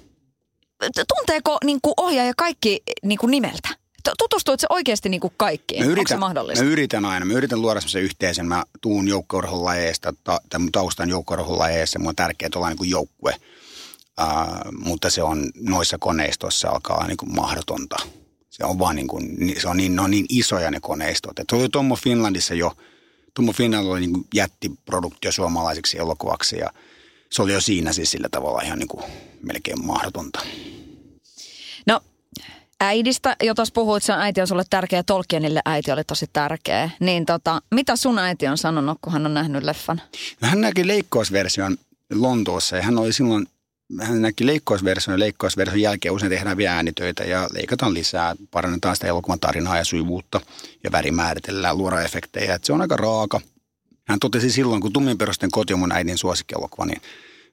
[1.16, 3.68] Tunteeko niin kuin ohjaaja kaikki niin kuin nimeltä?
[4.18, 5.80] Tutustuit se oikeasti niin kuin kaikkiin?
[5.80, 6.64] Mä yritän, Onko se mahdollista?
[6.64, 7.26] Mä yritän aina.
[7.26, 8.46] Mä yritän luoda semmoisen yhteisen.
[8.46, 11.98] Mä tuun joukkueurheilulajeista, ta, tai mun taustan joukkueurheilulajeissa.
[11.98, 13.34] Mun on tärkeää olla niin kuin joukkue.
[14.20, 17.96] Uh, mutta se on noissa koneistoissa alkaa niin kuin mahdotonta.
[18.50, 21.38] Se on vaan niin kuin, se on niin, ne on niin isoja ne koneistot.
[21.38, 22.72] Et oli Tommo Finlandissa jo,
[23.34, 26.70] Tommo Finland oli niin kuin jättiproduktio suomalaiseksi elokuvaksi ja
[27.30, 29.04] se oli jo siinä siis sillä tavalla ihan niin kuin
[29.42, 30.40] melkein mahdotonta.
[32.80, 36.90] Äidistä, jo tuossa puhuit, että äiti on sulle tärkeä, Tolkienille äiti oli tosi tärkeä.
[37.00, 40.02] Niin tota, mitä sun äiti on sanonut, kun hän on nähnyt leffan?
[40.40, 41.76] No hän näki leikkausversion
[42.14, 43.46] Lontoossa ja hän oli silloin,
[44.00, 49.06] hän näki leikkausversion ja leikkausversion jälkeen usein tehdään vielä äänitöitä ja leikataan lisää, parannetaan sitä
[49.06, 50.40] elokuvan tarinaa ja sujuvuutta
[50.84, 52.54] ja värimääritellään, luodaan efektejä.
[52.54, 53.40] Että se on aika raaka.
[54.08, 57.02] Hän totesi silloin, kun Tummin perusten koti on mun äidin suosikkielokuva, niin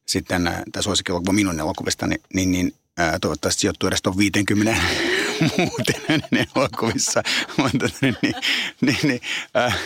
[0.07, 4.75] sitten tämä suosikkielokuva minun elokuvista, niin, niin, niin ää, toivottavasti sijoittuu edes tuon 50
[5.57, 6.23] muuten
[6.55, 7.23] elokuvissa.
[7.57, 8.35] Mutta niin, niin,
[8.81, 9.21] niin, niin,
[9.57, 9.79] äh,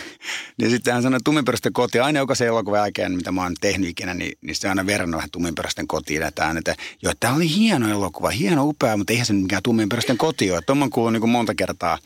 [0.56, 2.00] niin sitten hän sanoi tumminperäisten koti.
[2.00, 5.30] Aina jokaisen elokuvan jälkeen, mitä mä oon tehnyt ikinä, niin, niin se aina verrannut vähän
[5.30, 6.22] tumminperäisten kotiin.
[6.22, 10.52] Että, että joo, tämä oli hieno elokuva, hieno, upea, mutta eihän se mikään tumminperäisten koti
[10.52, 10.62] ole.
[10.66, 11.98] Tuon kuullut niin kuin monta kertaa.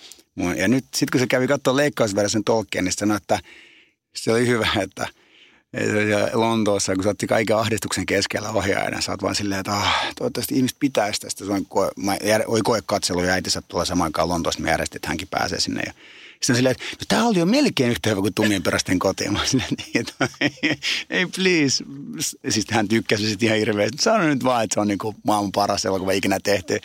[0.56, 3.38] Ja nyt sitten kun se kävi katsoa leikkausversion Tolkien, niin sanoi, että
[4.14, 5.08] se oli hyvä, että–
[6.10, 10.14] ja Lontoossa, kun sä otti kaiken ahdistuksen keskellä ohjaajana, sä oot vaan silleen, että ah,
[10.18, 11.44] toivottavasti ihmiset pitäisi tästä.
[11.44, 15.08] Se on koe, mä, oli koekatselu ja äiti tuolla samaan aikaan Lontoossa, me järjestin, että
[15.08, 15.82] hänkin pääsee sinne.
[15.86, 15.92] Ja
[16.44, 19.32] sitten silleen, että no, tämä oli jo melkein yhtä hyvä kuin tummien perästen kotiin.
[19.32, 20.28] Mä silleen, niin, että
[21.10, 21.84] ei please.
[22.48, 23.96] Siis hän tykkäsi sitten ihan hirveästi.
[24.00, 26.78] Sano nyt vaan, että se on niin kuin maailman paras elokuva ikinä tehty.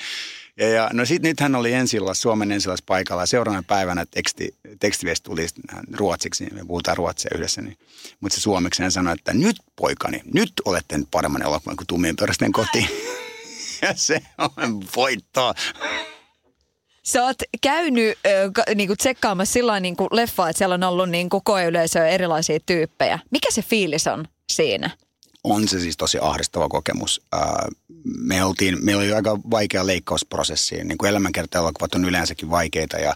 [0.59, 5.25] Ja, ja no sitten nyt hän oli ensillas, Suomen ensillas paikalla seuraavana päivänä teksti, tekstiviesti
[5.25, 5.47] tuli
[5.93, 7.61] ruotsiksi, niin me puhutaan ruotsia yhdessä.
[7.61, 7.77] Niin.
[8.19, 12.15] Mutta se suomeksi hän sanoi, että nyt poikani, nyt olette nyt paremman elokuvan kuin tummien
[12.15, 12.87] pörsten koti.
[13.81, 15.53] ja se on voitto.
[17.03, 22.07] Sä oot käynyt äh, niinku tsekkaamassa sillä niin leffaa, että siellä on ollut niinku koeyleisöä
[22.07, 23.19] erilaisia tyyppejä.
[23.31, 24.89] Mikä se fiilis on siinä?
[25.43, 27.21] On se siis tosi ahdistava kokemus.
[28.03, 33.15] Me oltiin, meillä oli aika vaikea leikkausprosessi, niin kuin elämänkerta-elokuvat on yleensäkin vaikeita ja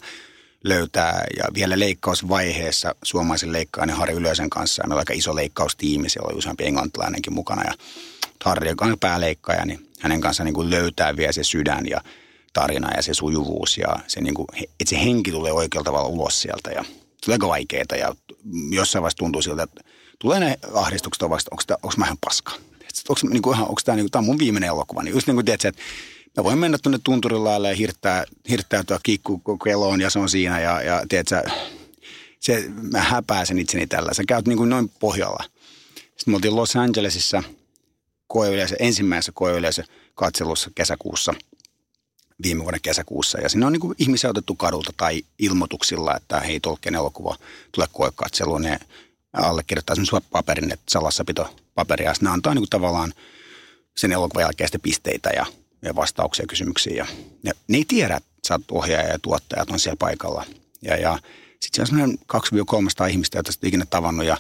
[0.64, 1.24] löytää.
[1.38, 6.38] Ja vielä leikkausvaiheessa suomalaisen leikkaajan Harri Ylösen kanssa, meillä oli aika iso leikkaustiimi, siellä oli
[6.38, 7.64] useampi englantilainenkin mukana.
[7.64, 7.74] Ja
[8.44, 12.02] Harri, joka on pääleikkaaja, niin hänen kanssaan niin kuin löytää vielä se sydän ja
[12.54, 16.42] tarina ja se sujuvuus ja se, niin kuin, että se henki tulee oikealla tavalla ulos
[16.42, 16.72] sieltä.
[16.72, 18.16] Ja se oli aika vaikeaa ja
[18.70, 19.82] jossain vaiheessa tuntuu siltä, että
[20.20, 22.52] tulee ne ahdistukset vasta, onko, tämä, onko mä ihan paska?
[23.10, 25.04] Onko, niin kuin, onko tämä, niin kuin, tämä on mun viimeinen elokuva?
[25.04, 25.82] Niin just niin kuin tiedät, että
[26.38, 31.04] mä voin mennä tuonne tunturilaalle ja hirttää, hirttäytyä kiikkukeloon ja se on siinä ja, ja
[31.10, 31.28] tiedät,
[32.40, 34.14] se, mä häpääsen itseni tällä.
[34.14, 35.44] Sä käyt niin kuin noin pohjalla.
[35.96, 37.44] Sitten me oltiin Los Angelesissa
[38.28, 39.84] koeyleisö, ensimmäisessä koeyleisö
[40.16, 41.34] katselussa kesäkuussa,
[42.44, 43.42] viime vuoden kesäkuussa.
[43.42, 47.38] Ja sinne on niin kuin ihmisiä otettu kadulta tai ilmoituksilla, että hei Tolkien elokuva,
[47.72, 48.62] tule koekatseluun.
[48.62, 48.80] Ne
[49.34, 52.10] allekirjoittaa semmoisen paperin, että salassapito paperia.
[52.10, 53.14] Ja ne antaa niin tavallaan
[53.98, 55.46] sen elokuvan jälkeistä pisteitä ja,
[55.82, 56.96] ja vastauksia kysymyksiin.
[56.96, 57.06] Ja,
[57.44, 60.46] ja ne ei tiedä, että sä oot ohjaaja ja tuottajat on siellä paikalla.
[60.82, 61.20] Ja, ja
[61.60, 62.18] sitten se on semmoinen
[63.06, 64.38] 200-300 ihmistä, joita sä ikinä tavannut ja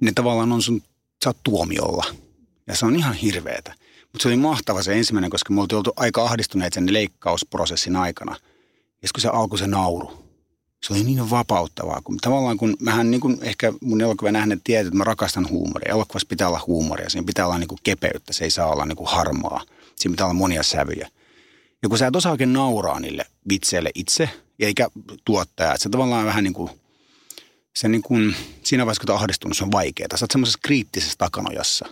[0.00, 0.82] ne tavallaan on sun,
[1.24, 2.04] sä oot tuomiolla.
[2.66, 3.74] Ja se on ihan hirveetä.
[4.02, 8.36] Mutta se oli mahtava se ensimmäinen, koska me oltiin oltu aika ahdistuneet sen leikkausprosessin aikana.
[9.02, 10.27] Ja kun se alkoi se nauru,
[10.82, 12.00] se oli niin vapauttavaa.
[12.04, 15.92] Kun, tavallaan kun mähän niin kuin ehkä mun elokuva nähneet tietää, että mä rakastan huumoria.
[15.92, 18.96] Elokuvassa pitää olla huumoria, siinä pitää olla niin kuin kepeyttä, se ei saa olla niin
[18.96, 19.64] kuin harmaa.
[19.96, 21.08] Siinä pitää olla monia sävyjä.
[21.82, 24.88] Ja kun sä et osaa oikein nauraa niille vitseille itse, eikä
[25.24, 26.70] tuottaja, että se tavallaan vähän niin kuin,
[27.76, 30.08] se niin kuin, siinä vaiheessa kun ahdistunut, se on vaikeaa.
[30.16, 31.86] Sä oot semmoisessa kriittisessä takanojassa.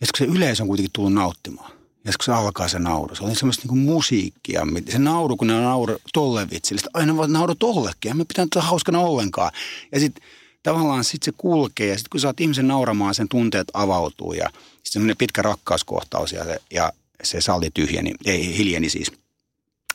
[0.00, 1.81] Ja kun se yleisö on kuitenkin tullut nauttimaan.
[2.04, 4.66] Ja kun se alkaa se nauru, se oli semmoista niinku musiikkia.
[4.90, 8.08] Se nauru, kun ne nauru tolle vitsille, aina vaan nauru tollekin.
[8.08, 9.50] Ja me pitää tätä hauskana ollenkaan.
[9.92, 10.24] Ja sitten
[10.62, 14.92] tavallaan sit se kulkee ja sitten kun saat ihmisen nauramaan, sen tunteet avautuu ja sitten
[14.92, 19.12] semmoinen pitkä rakkauskohtaus ja se, ja se sali tyhjeni, ei hiljeni siis.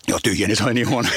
[0.07, 1.09] Joo, tyhjeni, se oli niin huono.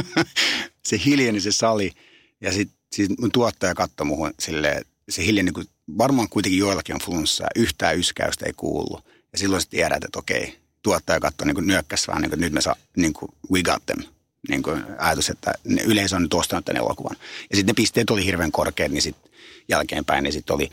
[0.88, 1.92] se hiljeni se sali
[2.40, 5.64] ja sitten siis mun tuottaja katsoi muhun silleen, se hiljeni, kun
[5.98, 9.04] varmaan kuitenkin joillakin on flunssaa, yhtään yskäystä ei kuullut.
[9.32, 12.60] Ja silloin sä tiedät, että okei, tuottaja katsoo niin nyökkäs vaan, niin kuin, nyt me
[12.60, 14.02] saa, niin kuin, we got them.
[14.48, 17.16] Niin kuin ajatus, että ne yleisö on nyt ostanut tämän elokuvan.
[17.50, 19.32] Ja sitten ne pisteet oli hirveän korkeat, niin sitten
[19.68, 20.70] jälkeenpäin niin sitten oli,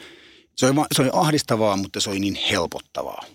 [0.56, 3.26] se oli, se oli ahdistavaa, mutta se oli niin helpottavaa.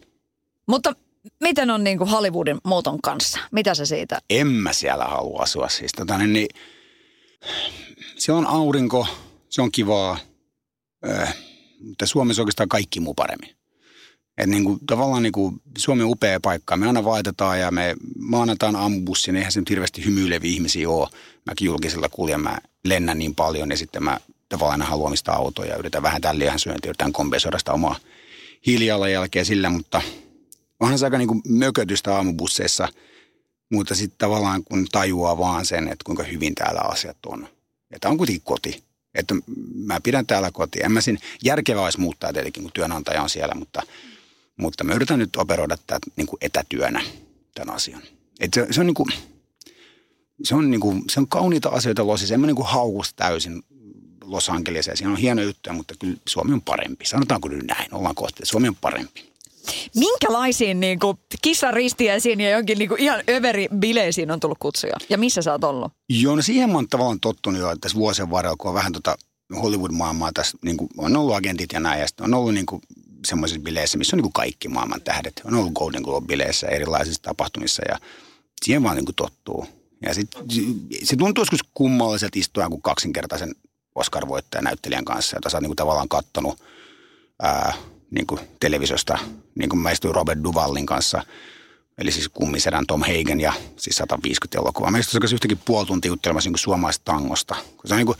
[0.66, 0.94] Mutta
[1.40, 3.38] miten on niin kuin Hollywoodin muuton kanssa?
[3.50, 4.18] Mitä se siitä?
[4.30, 5.92] En mä siellä halua asua siis.
[5.92, 6.48] Tota, niin, niin,
[8.16, 9.06] se on aurinko,
[9.48, 10.18] se on kivaa,
[11.08, 11.36] äh,
[11.80, 13.59] mutta Suomessa oikeastaan kaikki muu paremmin.
[14.40, 16.76] Että niin kuin, tavallaan niin kuin Suomi on upea paikka.
[16.76, 19.36] Me aina vaihdetaan ja me maanataan aamubussin.
[19.36, 21.08] Eihän se nyt hirveästi hymyileviä ihmisiä ole.
[21.46, 25.76] Mäkin julkisella kuljen, mä lennän niin paljon ja sitten mä tavallaan haluan mistä autoja.
[25.76, 27.96] Yritän vähentää lihansyöntiä, yritän kompensoida sitä omaa
[28.66, 30.02] hiilijalanjälkeä sillä, mutta
[30.80, 32.88] onhan se aika niin kuin mökötystä aamubusseissa.
[33.72, 37.48] Mutta sitten tavallaan kun tajuaa vaan sen, että kuinka hyvin täällä asiat on.
[37.90, 38.82] Että on kuitenkin koti.
[39.14, 39.34] Että
[39.74, 40.84] mä pidän täällä kotia.
[40.84, 43.82] En mä siinä järkevää olisi muuttaa tietenkin, kun työnantaja on siellä, mutta–
[44.60, 47.02] mutta mä yritän nyt operoida tätä niin kuin etätyönä
[47.54, 48.02] tämän asian.
[48.40, 49.08] Et se, se, on niin kuin,
[50.44, 52.34] se, on niin kuin, se on kauniita asioita Losissa.
[52.34, 53.62] En mä niin kuin haukus täysin
[54.24, 54.96] Los Angelesissa.
[54.96, 57.06] Siinä on hieno juttuja, mutta kyllä Suomi on parempi.
[57.06, 58.46] Sanotaanko nyt näin, ollaan kohta.
[58.46, 59.30] Suomi on parempi.
[59.94, 64.96] Minkälaisiin niin kuin, kissaristiäisiin ja jonkin niin kuin, ihan överi bileisiin on tullut kutsuja?
[65.08, 65.92] Ja missä sä oot ollut?
[66.08, 69.16] Joo, no siihen mä oon tavallaan tottunut jo tässä vuosien varrella, kun on vähän tota
[69.62, 72.82] Hollywood-maailmaa tässä, niin kuin, on ollut agentit ja näin, ja on ollut niin kuin,
[73.24, 75.42] semmoisissa bileissä, missä on niin kuin kaikki maailman tähdet.
[75.44, 77.98] On ollut Golden Globe-bileissä erilaisissa tapahtumissa ja
[78.64, 79.66] siihen vaan niin kuin tottuu.
[80.02, 80.30] Ja sit,
[81.02, 83.54] se tuntuu joskus kummalliselta istua kuin kaksinkertaisen
[83.94, 86.58] Oscar-voittajan näyttelijän kanssa, jota sä oot niin kuin tavallaan kattonut
[87.42, 87.74] ää,
[88.10, 89.18] niin kuin televisiosta,
[89.54, 91.24] niin kuin mä istuin Robert Duvallin kanssa,
[91.98, 94.90] eli siis kummisedän Tom Hagen ja siis 150 elokuvaa.
[94.90, 97.56] Mä istuin yhtäkin puoli tuntia juttelemassa niin suomalaisesta tangosta.
[97.84, 98.18] Se on niin kuin,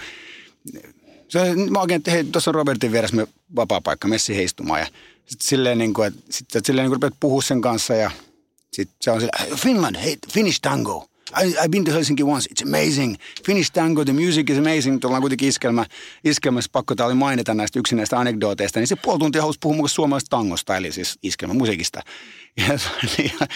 [1.31, 4.81] se, mä oikein, että hei, tuossa on Robertin vieressä me vapaa paikka, messi heistumaan.
[4.81, 4.87] Ja
[5.27, 8.11] sitten silleen, niin kuin, että, sit, silleen niin kuin rupeat puhua sen kanssa ja
[8.73, 11.07] sitten se on silleen, Finland, hey, Finnish tango.
[11.43, 12.49] I, I've been to Helsinki once.
[12.51, 13.17] It's amazing.
[13.47, 15.01] Finnish tango, the music is amazing.
[15.01, 15.87] Tuolla on kuitenkin iskelmä,
[16.25, 18.81] iskelmässä pakko tää oli mainita näistä yksin näistä anekdooteista.
[18.81, 22.03] Niin se puoli tuntia halusi puhua mukaan suomalaisesta tangosta, eli siis iskelmämusiikista.
[22.57, 22.79] Ja,
[23.19, 23.47] ja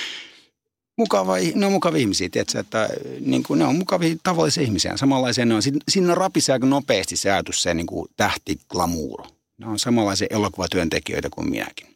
[0.98, 2.88] mukava, ne on mukavia ihmisiä, tiedätkö, että
[3.20, 4.96] niin kuin, ne on mukavia tavallisia ihmisiä.
[4.96, 5.62] Samanlaisia ne on.
[5.88, 9.26] Siinä rapisee aika nopeasti se ajatus, se niin kuin tähtiglamuuro.
[9.58, 11.94] Ne on samanlaisia elokuvatyöntekijöitä kuin minäkin.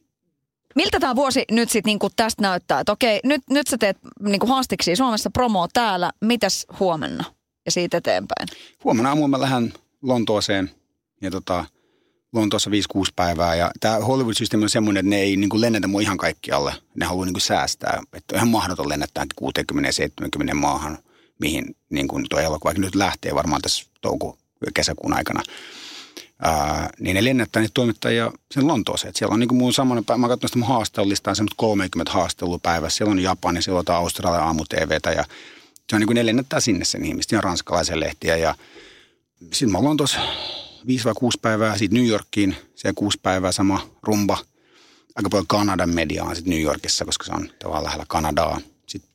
[0.75, 2.81] Miltä tämä vuosi nyt sitten niinku tästä näyttää?
[2.81, 6.13] Että okei, nyt, nyt sä teet niinku haastiksi Suomessa promoa täällä.
[6.21, 7.25] Mitäs huomenna
[7.67, 8.49] ja siitä eteenpäin?
[8.85, 10.71] Huomenna aamulla mä lähden Lontooseen
[11.23, 11.65] ja tota,
[12.33, 12.75] Lontoossa 5-6
[13.17, 13.55] päivää.
[13.55, 16.75] Ja tämä Hollywood-systeemi on semmoinen, että ne ei niin kuin lennetä mua ihan kaikkialle.
[16.95, 18.03] Ne haluaa niin kuin säästää.
[18.13, 19.27] Että on ihan mahdoton lennättää
[20.51, 20.99] 60-70 maahan,
[21.39, 24.39] mihin niin kuin tuo elokuva nyt lähtee varmaan tässä touku
[24.75, 25.43] kesäkuun aikana.
[26.43, 29.15] Ää, niin ne lennättää niitä toimittajia sen Lontooseen.
[29.17, 32.97] siellä on niin kuin mun samoin, mä katson sitä mun haastattelulistaa, semmoista 30 haastattelua päivässä.
[32.97, 35.25] Siellä on Japani, siellä on Australia aamu TVtä ja
[35.91, 37.37] se on niin kuin ne lennättää sinne sen ihmistä.
[37.37, 38.55] ja ranskalaisen lehtiä ja
[39.53, 40.21] sitten mä oon tuossa
[40.87, 44.39] 5 vai 6 päivää, sitten New Yorkiin, se kuusi päivää sama rumba.
[45.17, 48.61] Aika paljon Kanadan mediaa sitten New Yorkissa, koska se on tavallaan lähellä Kanadaa.
[48.87, 49.11] Sitten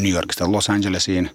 [0.00, 1.30] New Yorkista Los Angelesiin.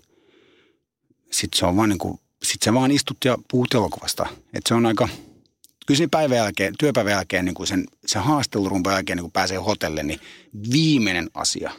[1.32, 4.26] Sitten se on vaan niin kuin, sit se vaan istut ja puhut elokuvasta.
[4.54, 5.10] Et se on aika,
[5.86, 9.58] kyllä siinä päivän jälkeen, työpäivän jälkeen, niin kuin sen, sen haastelurumpan jälkeen, niin kun pääsee
[9.58, 10.20] hotelle, niin
[10.72, 11.72] viimeinen asia,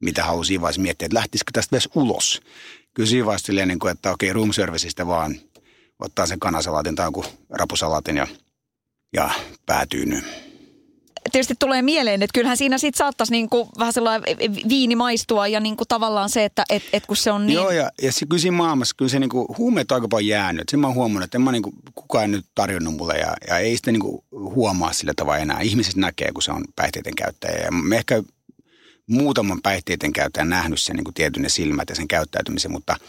[0.00, 2.40] mitä halusin vaiheessa miettiä, että lähtisikö tästä edes ulos.
[2.94, 5.40] Kyllä siinä vaiheessa niin kuin, että okei, room serviceista vaan
[5.98, 8.26] ottaa sen kanasalaatin tai joku rapusalaatin ja,
[9.12, 9.30] ja
[9.66, 10.24] päätyy nyt.
[11.32, 14.36] Tietysti tulee mieleen, että kyllähän siinä sitten saattaisi niinku vähän sellainen
[14.68, 17.54] viini maistua ja niinku tavallaan se, että et, et kun se on niin...
[17.54, 20.68] Joo, ja, ja se, kyllä siinä maailmassa, kyllä se niinku, huumeet on aika paljon jäänyt.
[20.68, 23.76] Sen mä oon huomannut, että en mä niinku, kukaan nyt tarjonnut mulle ja, ja ei
[23.76, 25.60] sitä niinku huomaa sillä tavalla enää.
[25.60, 27.64] Ihmiset näkee, kun se on päihteiden käyttäjä.
[27.64, 28.22] Ja me ehkä
[29.08, 32.96] muutaman päihteiden käyttäjän nähnyt sen niinku tietyn ne silmät ja sen käyttäytymisen, mutta–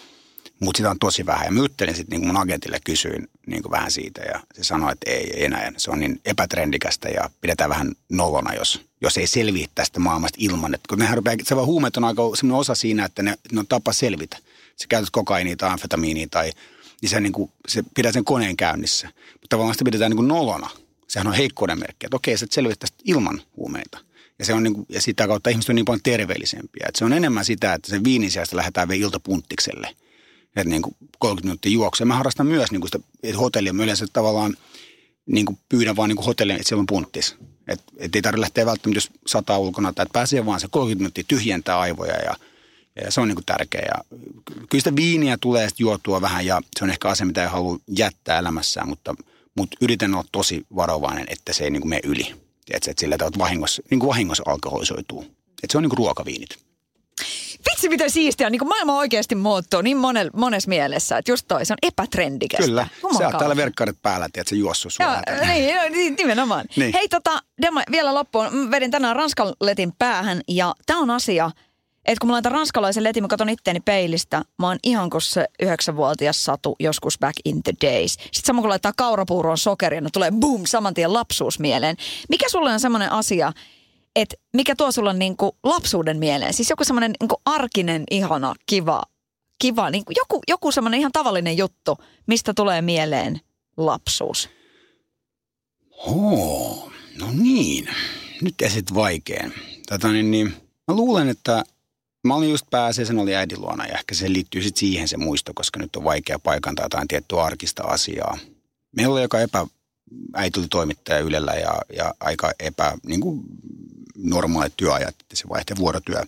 [0.59, 1.45] mutta sitä on tosi vähän.
[1.45, 1.61] Ja mä
[1.93, 5.71] sitten niin mun agentille, kysyin niin vähän siitä ja se sanoi, että ei, ei enää.
[5.77, 10.75] Se on niin epätrendikästä ja pidetään vähän nolona, jos, jos ei selviä tästä maailmasta ilman.
[10.75, 13.59] Että kun nehän rupeaa, se vaan huumeet on aika semmoinen osa siinä, että ne, ne
[13.59, 14.37] on tapa selvitä.
[14.75, 16.51] Se käytät kokainia tai amfetamiinia tai
[17.01, 19.07] niin se, niin kuin, se pidät sen koneen käynnissä.
[19.31, 20.69] Mutta tavallaan sitä pidetään niin nolona.
[21.07, 23.99] Sehän on heikkouden merkki, että okei, sä selviät tästä ilman huumeita.
[24.39, 26.85] Ja, se on niin kuin, ja sitä kautta ihmiset on niin paljon terveellisempiä.
[26.87, 29.95] Että se on enemmän sitä, että se viinin sijasta lähdetään vielä iltapunttikselle–
[30.55, 32.05] että niin kuin 30 minuuttia juoksua.
[32.05, 34.57] Mä harrastan myös niin kuin sitä, että hotellia mä yleensä tavallaan
[35.25, 37.35] niin kuin pyydän vaan niin kuin hotellin, että siellä on punttis.
[37.67, 41.01] Että et ei tarvitse lähteä välttämättä, jos sataa ulkona, tai että pääsee vaan se 30
[41.01, 42.35] minuuttia tyhjentää aivoja ja,
[43.03, 43.81] ja se on niin kuin tärkeä.
[43.81, 44.17] Ja
[44.69, 47.79] kyllä sitä viiniä tulee sitten juotua vähän ja se on ehkä asia, mitä ei halua
[47.97, 49.15] jättää elämässään, mutta,
[49.55, 52.35] mutta yritän olla tosi varovainen, että se ei niin kuin mene yli.
[52.65, 55.21] Tiedätkö, että sillä tavalla vahingossa, niin kuin vahingossa alkoholisoituu.
[55.63, 56.57] Että se on niin kuin ruokaviinit.
[57.65, 61.65] Vitsi miten siistiä, niin kuin maailma oikeasti muuttuu niin monel, monessa mielessä, että just toi,
[61.65, 62.65] se on epätrendikästä.
[62.65, 65.21] Kyllä, sä oot täällä verkkarit päällä, että se juossut sua.
[65.45, 66.65] niin, no, niin, nimenomaan.
[66.75, 66.93] niin.
[66.93, 71.51] Hei tota, Dema, vielä loppuun, vedin tänään Ranskan letin päähän ja tämä on asia,
[72.05, 75.45] että kun mä laitan ranskalaisen letin, mä katson itteeni peilistä, mä oon ihan kuin se
[75.59, 78.13] yhdeksänvuotias Satu joskus back in the days.
[78.13, 81.95] Sitten sama kun laittaa kaurapuuroon sokeria, no tulee boom, saman tien lapsuus mieleen.
[82.29, 83.53] Mikä sulle on semmoinen asia,
[84.15, 86.53] että mikä tuo sulla niin kuin lapsuuden mieleen?
[86.53, 89.03] Siis joku semmoinen niin arkinen, ihana, kiva,
[89.59, 93.41] kiva niin kuin joku, joku semmoinen ihan tavallinen juttu, mistä tulee mieleen
[93.77, 94.49] lapsuus.
[95.97, 97.89] Oo, no niin.
[98.41, 99.53] Nyt esit vaikean.
[99.85, 100.53] Tätä niin, niin,
[100.87, 101.63] mä luulen, että
[102.27, 105.51] mä olin just pääsiäisen oli äidin luona ja ehkä se liittyy sitten siihen se muisto,
[105.55, 108.37] koska nyt on vaikea paikantaa jotain tiettyä arkista asiaa.
[108.95, 109.67] Meillä oli joka epä,
[110.33, 113.41] äiti oli toimittaja Ylellä ja, ja aika epä, niin kuin
[114.17, 116.23] normaalit työajat, että se vaihtee vuorotyö.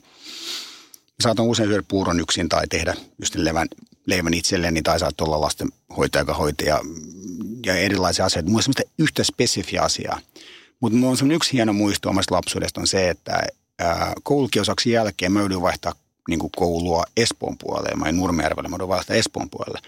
[1.23, 3.67] Saatan usein syödä puuron yksin tai tehdä just leivän,
[4.05, 6.79] leivän itselleni tai saat olla lastenhoitaja, joka hoitaja
[7.65, 8.49] ja erilaisia asioita.
[8.49, 10.19] Mulla on yhtä spesifiä asiaa.
[10.79, 13.41] Mutta mulla on semmoinen yksi hieno muisto omasta lapsuudesta on se, että
[14.23, 15.93] koulukiosaksi jälkeen mä joudun vaihtaa
[16.29, 17.95] niin kuin koulua Espoon puolelle.
[17.95, 19.79] Mä olin Nurmijärvellä, mä joudun vaihtaa Espoon puolelle.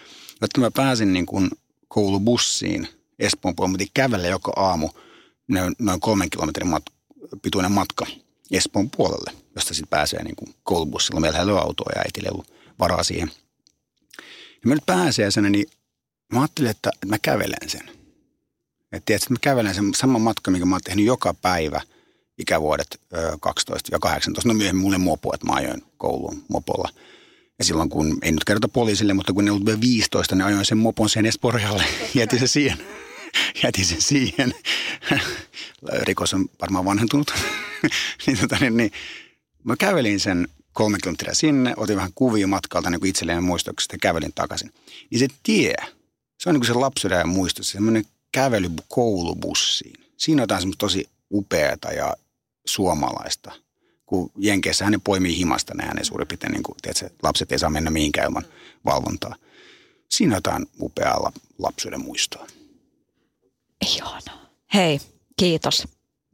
[0.41, 1.49] Jotta mä pääsin niin kuin
[1.88, 2.88] koulubussiin
[3.20, 4.89] Espoon puolelle, mä kävellä joka aamu
[5.80, 8.05] noin kolmen kilometrin mat- pituinen matka
[8.51, 9.32] Espoon puolelle.
[9.55, 11.20] josta sitten pääsee niin koulubussilla.
[11.20, 13.32] Meillä ei ole autoa ja äitille ei ollut varaa siihen.
[14.32, 15.66] Ja mä nyt pääsiäisenä, niin
[16.34, 17.89] mä ajattelin, että mä kävelen sen.
[18.91, 21.82] Että tiedätkö, että mä kävelen sen saman matkan, minkä mä oon tehnyt joka päivä
[22.38, 23.01] ikävuodet
[23.39, 24.47] 12 ja 18.
[24.49, 26.89] No myöhemmin mulle mopo, että mä ajoin kouluun mopolla.
[27.60, 30.78] Ja silloin kun, ei nyt kerrota poliisille, mutta kun ne ollut 15, niin ajoin sen
[30.78, 31.84] mopon sen Esporjalle.
[32.14, 32.78] Jätin se siihen.
[33.64, 34.54] Jätin sen siihen.
[36.08, 37.34] Rikos on varmaan vanhentunut.
[38.28, 38.91] niin, tota, niin, niin,
[39.64, 44.34] mä kävelin sen kolme kilometriä sinne, otin vähän kuvia matkalta niin itselleen muistoksesta ja kävelin
[44.36, 44.74] takaisin.
[45.10, 45.76] Niin se tie,
[46.39, 50.06] se on niin kuin se lapsuuden muisto, semmoinen kävely koulubussiin.
[50.18, 52.16] Siinä on jotain tosi upeata ja
[52.66, 53.51] suomalaista.
[54.14, 57.89] Kun Jenkeissä ne poimii himasta ne suurin piirtein, niin kuin, tiedätkö, lapset ei saa mennä
[57.89, 58.45] mihinkään ilman
[58.86, 59.36] valvontaa.
[60.09, 62.47] Siinä jotain upeaa lapsuuden muistoa.
[63.86, 64.47] Ihana.
[64.74, 64.99] Hei,
[65.38, 65.88] kiitos.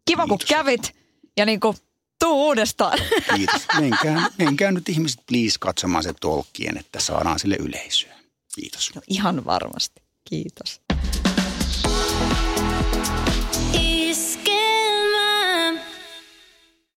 [0.05, 0.47] Kiva kiitos.
[0.47, 0.95] kun kävit
[1.37, 1.77] ja niin kuin
[2.19, 2.99] tuu uudestaan.
[3.35, 3.61] Kiitos.
[3.79, 8.15] Menkää, menkää nyt ihmiset please katsomaan se tolkkien, että saadaan sille yleisöä.
[8.55, 8.91] Kiitos.
[8.95, 10.01] No, ihan varmasti.
[10.29, 10.81] Kiitos.